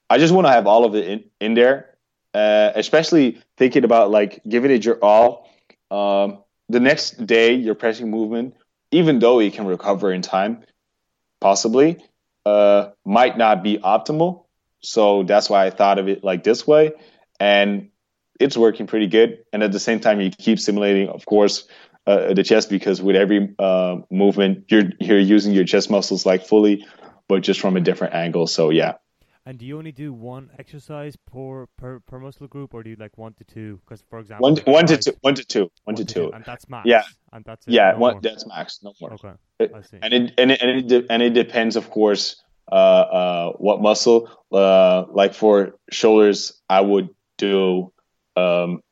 [0.09, 1.95] I just want to have all of it in, in there,
[2.33, 5.49] uh, especially thinking about like giving it your all.
[5.91, 8.55] Um, the next day, your pressing movement,
[8.91, 10.63] even though it can recover in time,
[11.41, 11.97] possibly,
[12.45, 14.45] uh, might not be optimal.
[14.81, 16.93] So that's why I thought of it like this way.
[17.39, 17.89] And
[18.39, 19.39] it's working pretty good.
[19.51, 21.67] And at the same time, you keep simulating, of course,
[22.07, 26.45] uh, the chest because with every uh, movement, you're you're using your chest muscles like
[26.45, 26.85] fully,
[27.27, 28.47] but just from a different angle.
[28.47, 28.93] So yeah,
[29.49, 32.95] and do you only do one exercise per per, per muscle group, or do you
[32.99, 33.79] like one to two?
[33.83, 36.45] Because for example, one, one to two, one to two, one, one to two, and
[36.45, 36.85] that's max.
[36.85, 37.01] Yeah,
[37.33, 39.13] and that's it, yeah, no one, that's max, no more.
[39.13, 39.97] Okay, I see.
[40.03, 42.35] And it and it and it, de- and it depends, of course,
[42.71, 44.29] uh, uh, what muscle.
[44.51, 47.91] Uh, like for shoulders, I would do
[48.35, 48.83] um,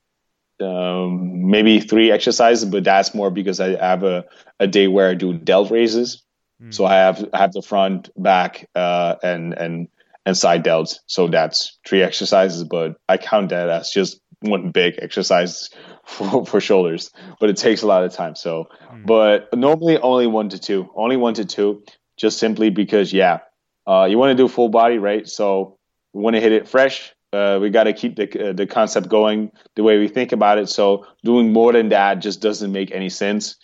[0.59, 4.25] um, maybe three exercises, but that's more because I have a,
[4.59, 6.23] a day where I do delt raises.
[6.59, 6.73] Mm.
[6.73, 9.87] So I have I have the front, back, uh, and and
[10.27, 10.99] and side delts.
[11.05, 15.69] So that's three exercises, but I count that as just one big exercise
[16.05, 18.35] for, for shoulders, but it takes a lot of time.
[18.35, 19.05] So, mm.
[19.05, 21.81] but normally only one to two, only one to two,
[22.17, 23.39] just simply because, yeah,
[23.87, 25.25] uh, you want to do full body, right?
[25.25, 25.77] So
[26.11, 27.13] we want to hit it fresh.
[27.31, 30.57] Uh, we got to keep the uh, the concept going the way we think about
[30.57, 30.67] it.
[30.67, 33.55] So doing more than that just doesn't make any sense.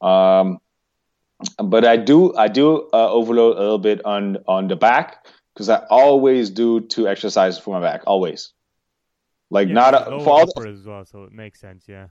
[0.00, 0.60] Um,
[1.62, 5.70] but I do I do uh, overload a little bit on on the back because
[5.70, 8.52] I always do two exercises for my back, always.
[9.48, 11.84] Like yeah, not a, for all the, as well, so it makes sense.
[11.88, 12.08] Yeah.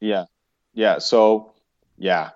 [0.00, 0.24] Yeah,
[0.74, 0.98] yeah.
[0.98, 1.52] So
[1.96, 2.30] yeah,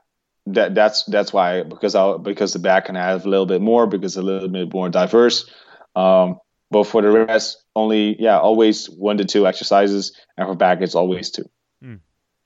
[0.46, 3.88] that that's that's why because I because the back can have a little bit more
[3.88, 5.50] because a little bit more diverse.
[5.96, 6.38] Um,
[6.70, 10.94] but for the rest, only yeah, always one to two exercises, and for back it's
[10.94, 11.48] always two.
[11.82, 12.00] Mm.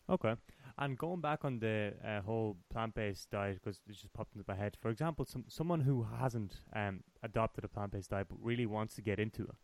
[0.08, 0.34] Okay.
[0.78, 4.54] And going back on the uh, whole plant-based diet, because it just popped into my
[4.54, 4.76] head.
[4.80, 9.02] For example, some someone who hasn't um, adopted a plant-based diet but really wants to
[9.02, 9.54] get into it,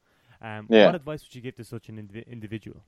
[0.47, 0.87] um, yeah.
[0.87, 2.83] what advice would you give to such an indiv- individual?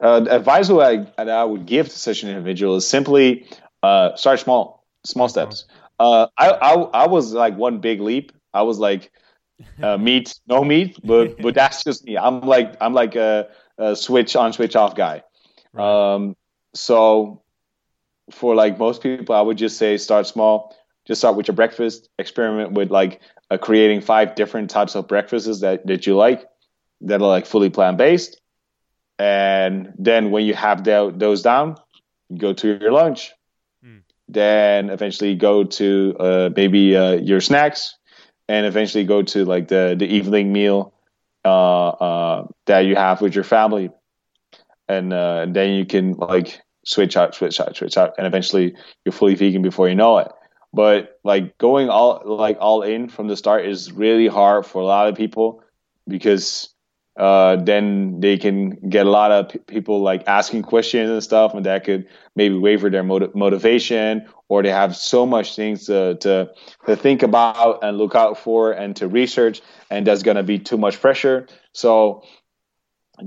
[0.00, 3.46] Uh, the advice I, that I would give to such an individual is simply
[3.82, 5.64] uh, start small, small steps.
[5.98, 8.32] Uh, I, I I was like one big leap.
[8.52, 9.10] I was like
[9.82, 12.18] uh, meat, no meat, but but that's just me.
[12.18, 13.48] I'm like I'm like a,
[13.78, 15.22] a switch on, switch off guy.
[15.72, 16.14] Right.
[16.14, 16.36] Um,
[16.76, 17.42] so
[18.30, 20.76] for like most people, I would just say start small.
[21.06, 22.08] Just start with your breakfast.
[22.18, 23.20] Experiment with like
[23.50, 26.44] uh, creating five different types of breakfasts that, that you like
[27.02, 28.40] that are like fully plant based.
[29.18, 31.76] And then when you have the, those down,
[32.36, 33.32] go to your lunch.
[33.84, 34.02] Mm.
[34.28, 37.96] Then eventually go to uh, maybe uh, your snacks,
[38.48, 40.92] and eventually go to like the the evening meal
[41.44, 43.90] uh, uh, that you have with your family,
[44.88, 48.74] and, uh, and then you can like switch out, switch out, switch out, and eventually
[49.04, 50.32] you're fully vegan before you know it.
[50.72, 54.84] But like going all like all in from the start is really hard for a
[54.84, 55.62] lot of people
[56.08, 56.74] because
[57.16, 61.54] uh, then they can get a lot of p- people like asking questions and stuff,
[61.54, 66.16] and that could maybe waver their motiv- motivation, or they have so much things to,
[66.16, 66.50] to
[66.84, 70.76] to think about and look out for and to research, and that's gonna be too
[70.76, 71.46] much pressure.
[71.72, 72.22] So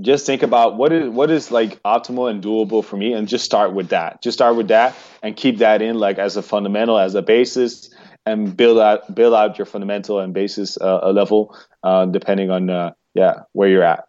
[0.00, 3.44] just think about what is what is like optimal and doable for me and just
[3.44, 6.98] start with that just start with that and keep that in like as a fundamental
[6.98, 7.90] as a basis
[8.24, 12.92] and build out build out your fundamental and basis uh, level uh, depending on uh,
[13.14, 14.06] yeah where you're at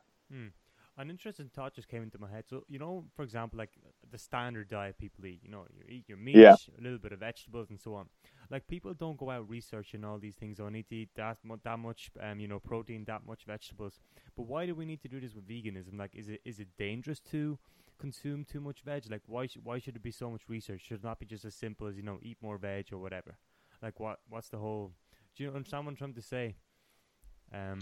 [1.02, 2.44] an interesting thought just came into my head.
[2.48, 3.72] So, you know, for example, like
[4.12, 6.56] the standard diet people eat, you know, you eat your meat, yeah.
[6.78, 8.06] a little bit of vegetables, and so on.
[8.52, 10.60] Like people don't go out researching all these things.
[10.60, 14.02] I need to eat that that much, um, you know, protein, that much vegetables.
[14.36, 15.98] But why do we need to do this with veganism?
[15.98, 17.58] Like, is it is it dangerous to
[17.98, 19.10] consume too much veg?
[19.10, 20.82] Like, why sh- why should it be so much research?
[20.82, 23.38] Should it not be just as simple as you know, eat more veg or whatever?
[23.82, 24.92] Like, what what's the whole?
[25.38, 26.56] Do you understand what I'm trying to say?
[27.54, 27.80] Um,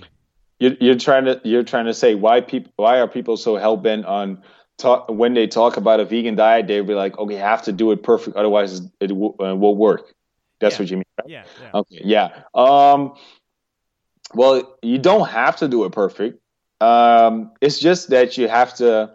[0.59, 3.77] you're, you're trying to you're trying to say why people why are people so hell
[3.77, 4.43] bent on
[4.77, 7.91] talk when they talk about a vegan diet they'll be like okay have to do
[7.91, 10.13] it perfect otherwise it w- uh, won't work
[10.59, 10.81] that's yeah.
[10.81, 11.29] what you mean right?
[11.29, 13.13] yeah, yeah okay yeah um
[14.33, 16.39] well you don't have to do it perfect
[16.81, 19.11] um it's just that you have to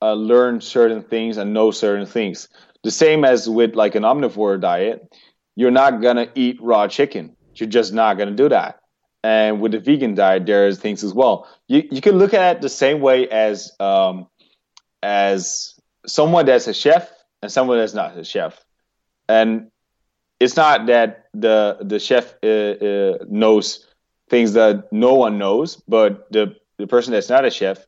[0.00, 2.48] uh, learn certain things and know certain things
[2.82, 5.14] the same as with like an omnivore diet
[5.54, 8.82] you're not gonna eat raw chicken you're just not gonna do that
[9.24, 11.48] and with the vegan diet, there's things as well.
[11.68, 14.26] You you can look at it the same way as um,
[15.02, 15.74] as
[16.06, 18.60] someone that's a chef and someone that's not a chef.
[19.28, 19.70] And
[20.42, 23.86] it's not that the the chef uh, uh, knows
[24.30, 27.86] things that no one knows, but the the person that's not a chef,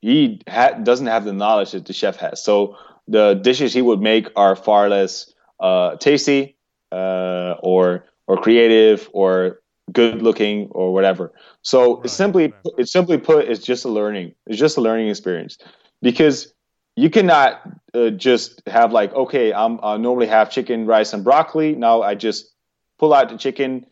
[0.00, 2.42] he ha- doesn't have the knowledge that the chef has.
[2.42, 2.76] So
[3.08, 6.56] the dishes he would make are far less uh, tasty
[6.92, 9.60] uh, or or creative or
[9.92, 11.32] good looking or whatever.
[11.62, 12.64] So right, simply right.
[12.76, 14.34] it's simply put it's just a learning.
[14.46, 15.58] It's just a learning experience
[16.02, 16.52] because
[16.98, 17.62] you cannot
[17.94, 21.74] uh, just have like okay I'm I normally have chicken, rice, and broccoli.
[21.74, 22.52] Now I just
[22.98, 23.86] pull out the chicken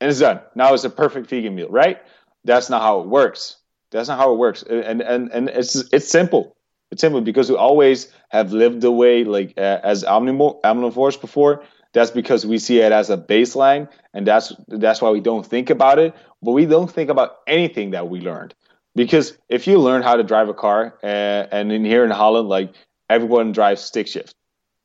[0.00, 0.40] and it's done.
[0.54, 1.98] Now it's a perfect vegan meal, right?
[2.44, 3.56] That's not how it works.
[3.90, 4.62] That's not how it works.
[4.62, 6.56] And and and it's it's simple.
[6.90, 12.10] It's simple because we always have lived the way like uh, as omnivores before that's
[12.10, 15.98] because we see it as a baseline and that's that's why we don't think about
[15.98, 18.54] it but we don't think about anything that we learned
[18.94, 22.48] because if you learn how to drive a car uh, and in here in holland
[22.48, 22.72] like
[23.08, 24.34] everyone drives stick shift.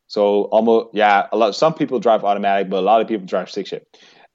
[0.07, 3.49] So almost yeah a lot some people drive automatic but a lot of people drive
[3.49, 3.85] stick shift.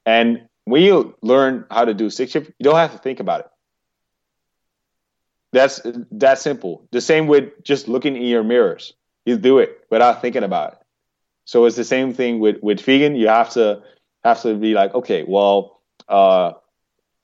[0.05, 2.51] And when you learn how to do stick shift.
[2.59, 3.47] You don't have to think about it.
[5.51, 6.87] That's that simple.
[6.91, 8.93] The same with just looking in your mirrors.
[9.25, 10.79] You do it without thinking about it.
[11.45, 13.15] So it's the same thing with with vegan.
[13.15, 13.81] You have to
[14.23, 16.53] have to be like, okay, well, uh,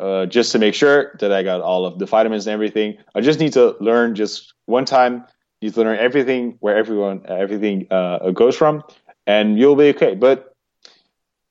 [0.02, 2.98] uh, just to make sure that I got all of the vitamins and everything.
[3.16, 5.26] I just need to learn just one time.
[5.62, 8.84] You need to learn everything where everyone everything uh, goes from,
[9.28, 10.16] and you'll be okay.
[10.16, 10.56] But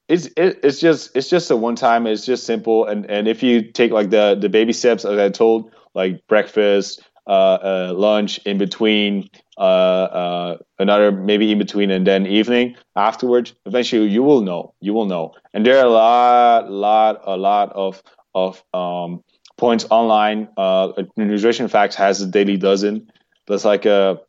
[0.08, 2.06] it's it, it's just it's just a one time.
[2.06, 5.28] It's just simple, and and if you take like the the baby steps as I
[5.28, 12.06] told, like breakfast, uh, uh, lunch in between, uh, uh, another maybe in between, and
[12.06, 13.54] then evening afterwards.
[13.66, 14.74] Eventually, you will know.
[14.80, 15.34] You will know.
[15.54, 18.02] And there are a lot, lot, a lot of
[18.34, 19.22] of um,
[19.56, 20.48] points online.
[20.56, 23.10] Uh, Nutrition Facts has a daily dozen.
[23.46, 24.20] That's like a,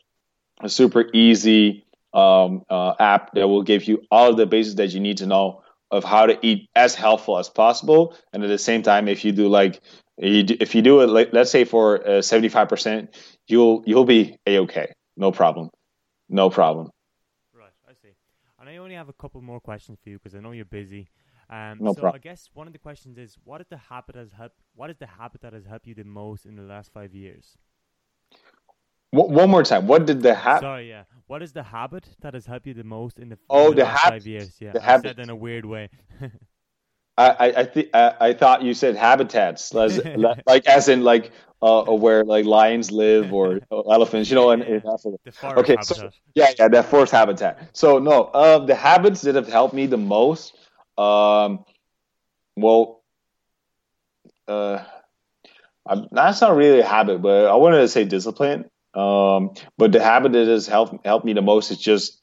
[0.62, 4.93] a super easy um, uh, app that will give you all of the basics that
[4.93, 8.16] you need to know of how to eat as healthful as possible.
[8.34, 9.82] And at the same time, if you do like
[10.18, 13.16] if you do it, let's say for seventy five percent,
[13.47, 15.70] you'll you'll be a okay, no problem,
[16.30, 16.89] no problem.
[17.54, 18.14] Right, I see.
[18.60, 21.10] And I only have a couple more questions for you because I know you're busy.
[21.52, 22.16] Um, no so problem.
[22.16, 24.56] I guess one of the questions is, what is the habit that has helped?
[24.76, 27.58] What is the habit that has helped you the most in the last five years?
[29.12, 29.88] one more time.
[29.88, 30.62] What did the habit?
[30.62, 31.04] Sorry, yeah.
[31.28, 33.76] What is the habit that has helped you the most in the, oh in the,
[33.78, 34.56] the last habit, five years?
[34.60, 35.04] Yeah, the I habit.
[35.04, 35.89] said in a weird way.
[37.18, 41.32] I I th- I, I thought you said habitats, like as in like
[41.62, 45.18] uh, where like lions live or elephants, you know, in, in Africa.
[45.43, 45.86] okay, habitat.
[45.86, 47.70] so yeah, yeah, that forest habitat.
[47.74, 50.56] So no, uh, the habits that have helped me the most,
[50.98, 51.66] um,
[52.56, 53.04] well,
[54.48, 54.84] uh,
[55.88, 58.66] I'm, that's not really a habit, but I wanted to say discipline.
[58.94, 62.22] Um, but the habit that has helped helped me the most is just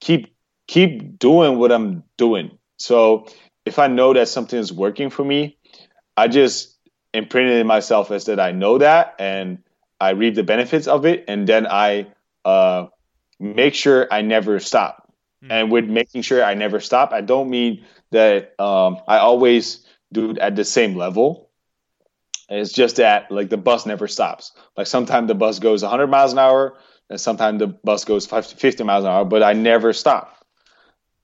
[0.00, 0.34] keep
[0.68, 2.58] keep doing what I'm doing.
[2.78, 3.26] So
[3.64, 5.58] if I know that something is working for me,
[6.16, 6.78] I just
[7.12, 9.58] imprint it in myself as that I know that and
[10.00, 12.08] I reap the benefits of it, and then I
[12.44, 12.86] uh,
[13.38, 15.01] make sure I never stop.
[15.42, 15.52] Mm-hmm.
[15.52, 20.30] And with making sure I never stop, I don't mean that um, I always do
[20.30, 21.50] it at the same level.
[22.48, 24.52] It's just that like the bus never stops.
[24.76, 26.78] Like sometimes the bus goes 100 miles an hour,
[27.08, 30.36] and sometimes the bus goes 50 miles an hour, but I never stop.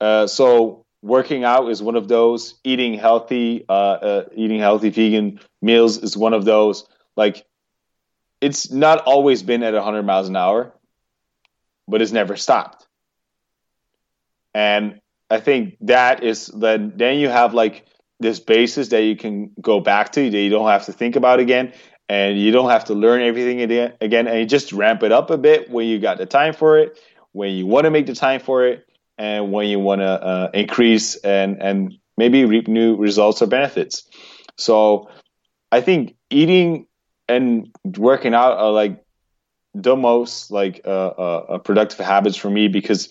[0.01, 2.55] Uh, so working out is one of those.
[2.65, 6.87] Eating healthy, uh, uh, eating healthy vegan meals is one of those.
[7.17, 7.47] Like
[8.41, 10.73] it's not always been at 100 miles an hour,
[11.87, 12.88] but it's never stopped.
[14.59, 15.01] And
[15.31, 17.87] I think that is then then you have like
[18.21, 21.39] this basis that you can go back to that you don't have to think about
[21.41, 21.73] again.
[22.09, 24.27] And you don't have to learn everything again.
[24.29, 26.99] And you just ramp it up a bit when you got the time for it
[27.33, 28.87] when you want to make the time for it
[29.17, 34.09] and when you want to uh, increase and and maybe reap new results or benefits.
[34.57, 35.09] So
[35.71, 36.87] i think eating
[37.29, 39.05] and working out are like
[39.75, 43.11] the most like uh, uh, productive habits for me because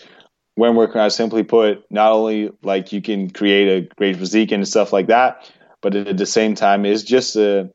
[0.57, 4.67] when working out, simply put, not only like you can create a great physique and
[4.67, 5.47] stuff like that,
[5.81, 7.69] but at the same time, it's just a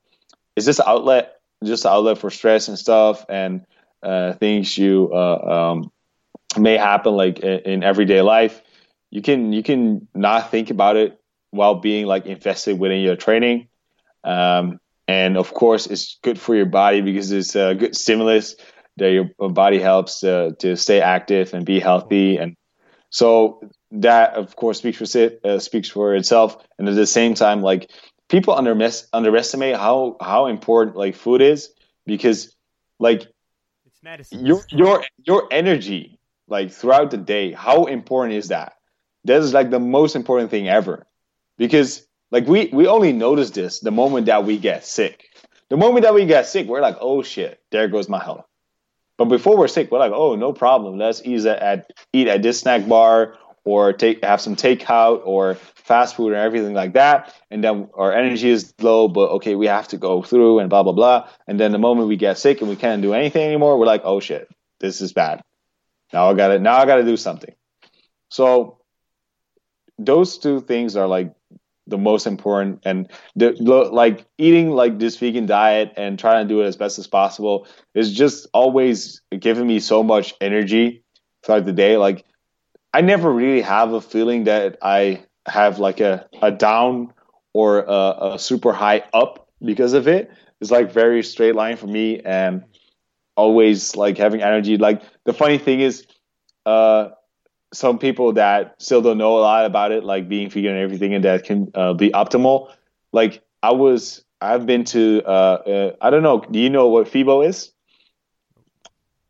[0.56, 3.64] it's just an outlet, just outlet for stress and stuff and
[4.02, 5.92] uh, things you uh, um,
[6.58, 8.60] may happen like in, everyday life.
[9.12, 11.20] You can you can not think about it
[11.52, 13.68] while being like invested within your training.
[14.24, 18.56] Um, and of course, it's good for your body because it's a good stimulus
[18.96, 22.56] that your body helps uh, to stay active and be healthy and
[23.12, 23.60] so
[23.90, 26.56] that, of course, speaks for it, uh, speaks for itself.
[26.78, 27.90] And at the same time, like
[28.28, 28.74] people under
[29.12, 31.68] underestimate how how important like food is
[32.06, 32.56] because
[32.98, 33.28] like
[33.84, 34.46] it's medicine.
[34.46, 38.72] Your your your energy like throughout the day, how important is that?
[39.24, 41.06] That is like the most important thing ever
[41.58, 45.28] because like we we only notice this the moment that we get sick.
[45.68, 48.46] The moment that we get sick, we're like, oh shit, there goes my health.
[49.22, 50.98] But before we're sick, we're like, oh, no problem.
[50.98, 56.16] Let's eat at eat at this snack bar or take have some takeout or fast
[56.16, 57.32] food or everything like that.
[57.48, 60.82] And then our energy is low, but okay, we have to go through and blah
[60.82, 61.28] blah blah.
[61.46, 64.02] And then the moment we get sick and we can't do anything anymore, we're like,
[64.02, 64.48] oh shit,
[64.80, 65.40] this is bad.
[66.12, 67.54] Now I gotta now I gotta do something.
[68.28, 68.78] So
[70.00, 71.32] those two things are like
[71.92, 72.80] the most important.
[72.84, 73.52] And the,
[73.92, 77.68] like eating like this vegan diet and trying to do it as best as possible
[77.94, 81.04] is just always giving me so much energy
[81.44, 81.96] throughout the day.
[81.96, 82.24] Like
[82.94, 87.12] i never really have a feeling that i have like a, a down
[87.52, 90.30] or a, a super high up because of it.
[90.60, 92.64] It's like very straight line for me and
[93.36, 94.76] always like having energy.
[94.76, 96.06] Like the funny thing is
[96.64, 97.08] uh
[97.72, 101.14] some people that still don't know a lot about it, like being vegan and everything,
[101.14, 102.70] and that can uh, be optimal.
[103.12, 106.40] Like I was, I've been to, uh, uh, I don't know.
[106.40, 107.72] Do you know what FIBO is?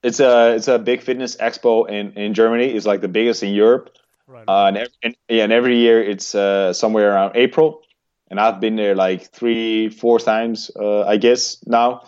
[0.03, 2.67] It's a it's a big fitness expo in in Germany.
[2.67, 3.91] It's like the biggest in Europe.
[4.27, 4.45] Right.
[4.49, 7.83] Uh, and, every, and, yeah, and every year it's uh, somewhere around April,
[8.29, 12.03] and I've been there like three, four times, uh, I guess now,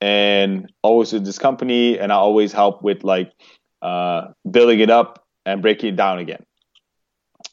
[0.00, 3.32] and always with this company, and I always help with like
[3.82, 6.44] uh, building it up and breaking it down again.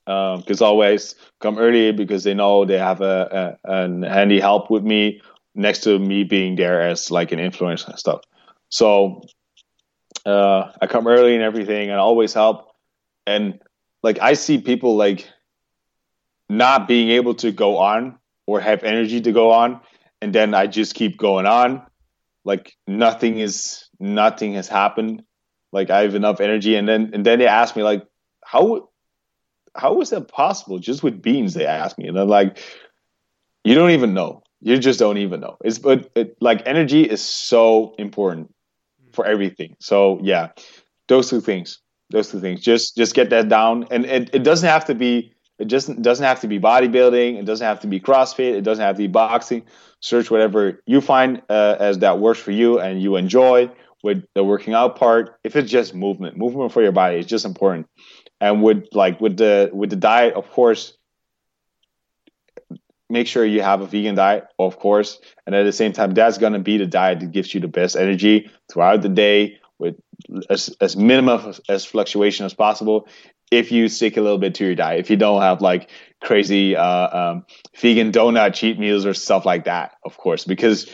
[0.06, 4.70] Because um, always come early because they know they have a, a, a handy help
[4.70, 5.22] with me
[5.56, 8.22] next to me being there as like an influencer and stuff.
[8.70, 9.22] So
[10.26, 12.72] uh, I come early and everything, and always help.
[13.26, 13.60] And
[14.04, 15.28] like I see people like
[16.50, 19.82] not being able to go on or have energy to go on,
[20.22, 21.82] and then I just keep going on.
[22.46, 25.24] Like nothing is nothing has happened.
[25.72, 28.06] Like I have enough energy, and then and then they ask me like,
[28.44, 28.90] how
[29.76, 30.80] how is that possible?
[30.80, 32.60] Just with beans, they ask me, and I'm like,
[33.64, 34.44] you don't even know.
[34.62, 35.58] You just don't even know.
[35.64, 38.54] It's but it, like energy is so important
[39.14, 39.76] for everything.
[39.80, 40.50] So yeah,
[41.08, 41.80] those two things.
[42.10, 42.62] Those two things.
[42.62, 45.34] Just just get that down, and it, it doesn't have to be.
[45.60, 47.40] It just doesn't have to be bodybuilding.
[47.40, 48.54] It doesn't have to be CrossFit.
[48.54, 49.64] It doesn't have to be boxing.
[50.00, 53.70] Search whatever you find uh, as that works for you and you enjoy
[54.04, 55.40] with the working out part.
[55.44, 57.88] If it's just movement, movement for your body is just important.
[58.40, 60.94] And with like with the with the diet, of course,
[63.10, 65.20] make sure you have a vegan diet, of course.
[65.46, 67.68] And at the same time, that's going to be the diet that gives you the
[67.68, 69.96] best energy throughout the day with
[70.50, 73.08] as, as minimum as fluctuation as possible.
[73.50, 75.90] If you stick a little bit to your diet, if you don't have like
[76.22, 77.46] crazy uh, um,
[77.80, 80.90] vegan donut cheat meals or stuff like that, of course, because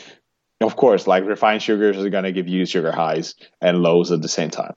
[0.64, 4.22] of course, like refined sugars are going to give you sugar highs and lows at
[4.22, 4.76] the same time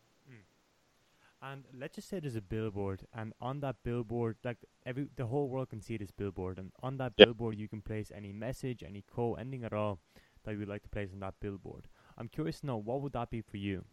[1.43, 5.49] And let's just say there's a billboard, and on that billboard, like every the whole
[5.49, 7.28] world can see this billboard, and on that yep.
[7.28, 10.01] billboard you can place any message, any quote, anything at all
[10.43, 11.87] that you would like to place on that billboard.
[12.18, 13.84] I'm curious to know what would that be for you.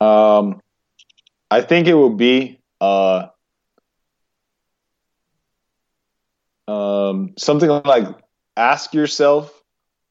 [0.00, 0.62] Um,
[1.50, 3.26] I think it would be uh,
[6.66, 8.08] um, something like
[8.56, 9.59] ask yourself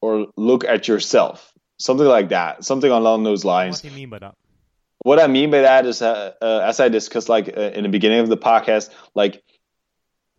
[0.00, 3.76] or look at yourself, something like that, something along those lines.
[3.76, 4.34] What do you mean by that?
[5.02, 7.88] what I mean by that is, uh, uh, as I discussed, like uh, in the
[7.88, 9.42] beginning of the podcast, like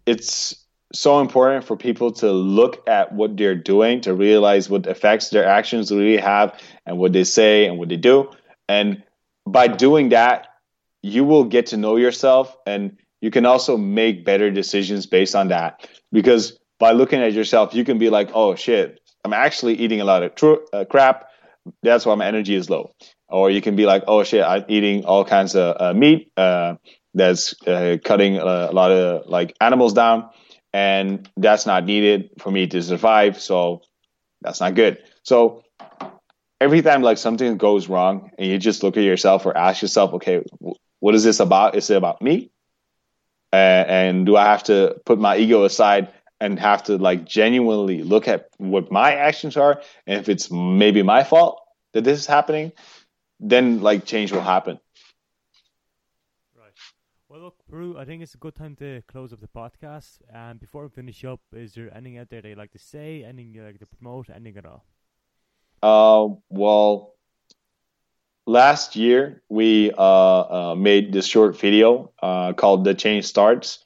[0.06, 0.56] it's
[0.94, 5.46] so important for people to look at what they're doing to realize what effects their
[5.46, 8.30] actions really have and what they say and what they do.
[8.68, 9.04] And
[9.48, 10.48] by doing that,
[11.02, 15.48] you will get to know yourself and you can also make better decisions based on
[15.48, 15.88] that.
[16.12, 20.06] Because by looking at yourself, you can be like, oh shit, I'm actually eating a
[20.06, 21.30] lot of tr- uh, crap.
[21.84, 22.94] That's why my energy is low
[23.32, 26.76] or you can be like, oh shit, I'm eating all kinds of uh, meat uh,
[27.14, 30.30] that's uh, cutting a, a, lot of like animals down,
[30.74, 33.42] and that's not needed for me to survive.
[33.42, 33.82] So
[34.42, 34.98] that's not good.
[35.24, 35.64] So
[36.60, 40.14] every time like something goes wrong, and you just look at yourself or ask yourself,
[40.16, 40.44] okay,
[41.00, 41.76] what is this about?
[41.76, 42.52] Is it about me?
[43.54, 46.08] and do I have to put my ego aside
[46.42, 51.02] and have to like genuinely look at what my actions are and if it's maybe
[51.02, 51.62] my fault
[51.94, 52.74] that this is happening
[53.42, 54.80] then like change will happen.
[56.56, 56.72] Right.
[57.28, 60.20] Well, look, Peru, I think it's a good time to close up the podcast.
[60.32, 63.24] And before we finish up, is there anything out there that you'd like to say?
[63.24, 64.30] Anything you like to promote?
[64.30, 64.86] Anything at all?
[65.82, 67.16] Uh, well,
[68.46, 73.84] last year we uh, uh, made this short video uh, called "The Change Starts,"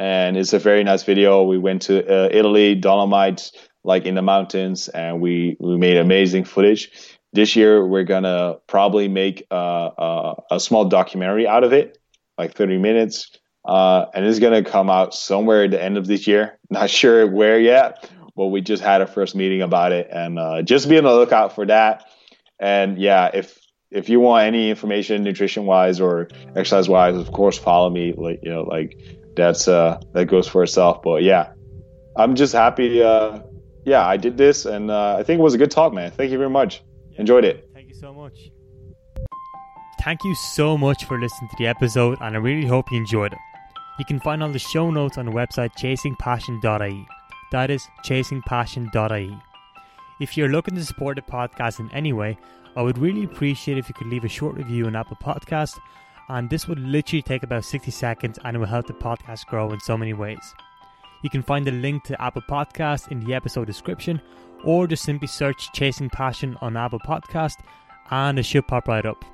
[0.00, 1.44] and it's a very nice video.
[1.44, 3.52] We went to uh, Italy, Dolomites,
[3.84, 6.90] like in the mountains, and we we made amazing footage
[7.32, 11.98] this year we're gonna probably make a, a, a small documentary out of it,
[12.36, 13.30] like 30 minutes,
[13.64, 16.58] uh, and it's gonna come out somewhere at the end of this year.
[16.70, 20.62] Not sure where yet, but we just had a first meeting about it, and uh,
[20.62, 22.04] just be on the lookout for that.
[22.58, 23.58] And yeah, if
[23.90, 28.12] if you want any information nutrition wise or exercise wise, of course follow me.
[28.16, 28.98] Like you know, like
[29.36, 31.02] that's uh that goes for itself.
[31.02, 31.52] But yeah,
[32.16, 33.02] I'm just happy.
[33.02, 33.40] Uh,
[33.84, 36.10] yeah, I did this, and uh, I think it was a good talk, man.
[36.10, 36.82] Thank you very much.
[37.16, 37.68] Enjoyed it.
[37.74, 38.50] Thank you so much.
[40.02, 43.32] Thank you so much for listening to the episode, and I really hope you enjoyed
[43.32, 43.38] it.
[43.98, 47.06] You can find all the show notes on the website chasingpassion.ie.
[47.52, 49.38] That is chasingpassion.ie.
[50.20, 52.38] If you're looking to support the podcast in any way,
[52.76, 55.78] I would really appreciate if you could leave a short review on Apple Podcast,
[56.30, 59.72] and this would literally take about 60 seconds and it will help the podcast grow
[59.72, 60.54] in so many ways.
[61.22, 64.22] You can find the link to Apple Podcast in the episode description
[64.64, 67.56] or just simply search Chasing Passion on Apple Podcast
[68.10, 69.24] and it should pop right up.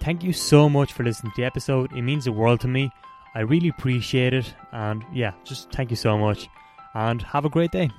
[0.00, 1.92] Thank you so much for listening to the episode.
[1.92, 2.90] It means the world to me.
[3.34, 4.54] I really appreciate it.
[4.72, 6.48] And yeah, just thank you so much.
[6.94, 7.90] And have a great day.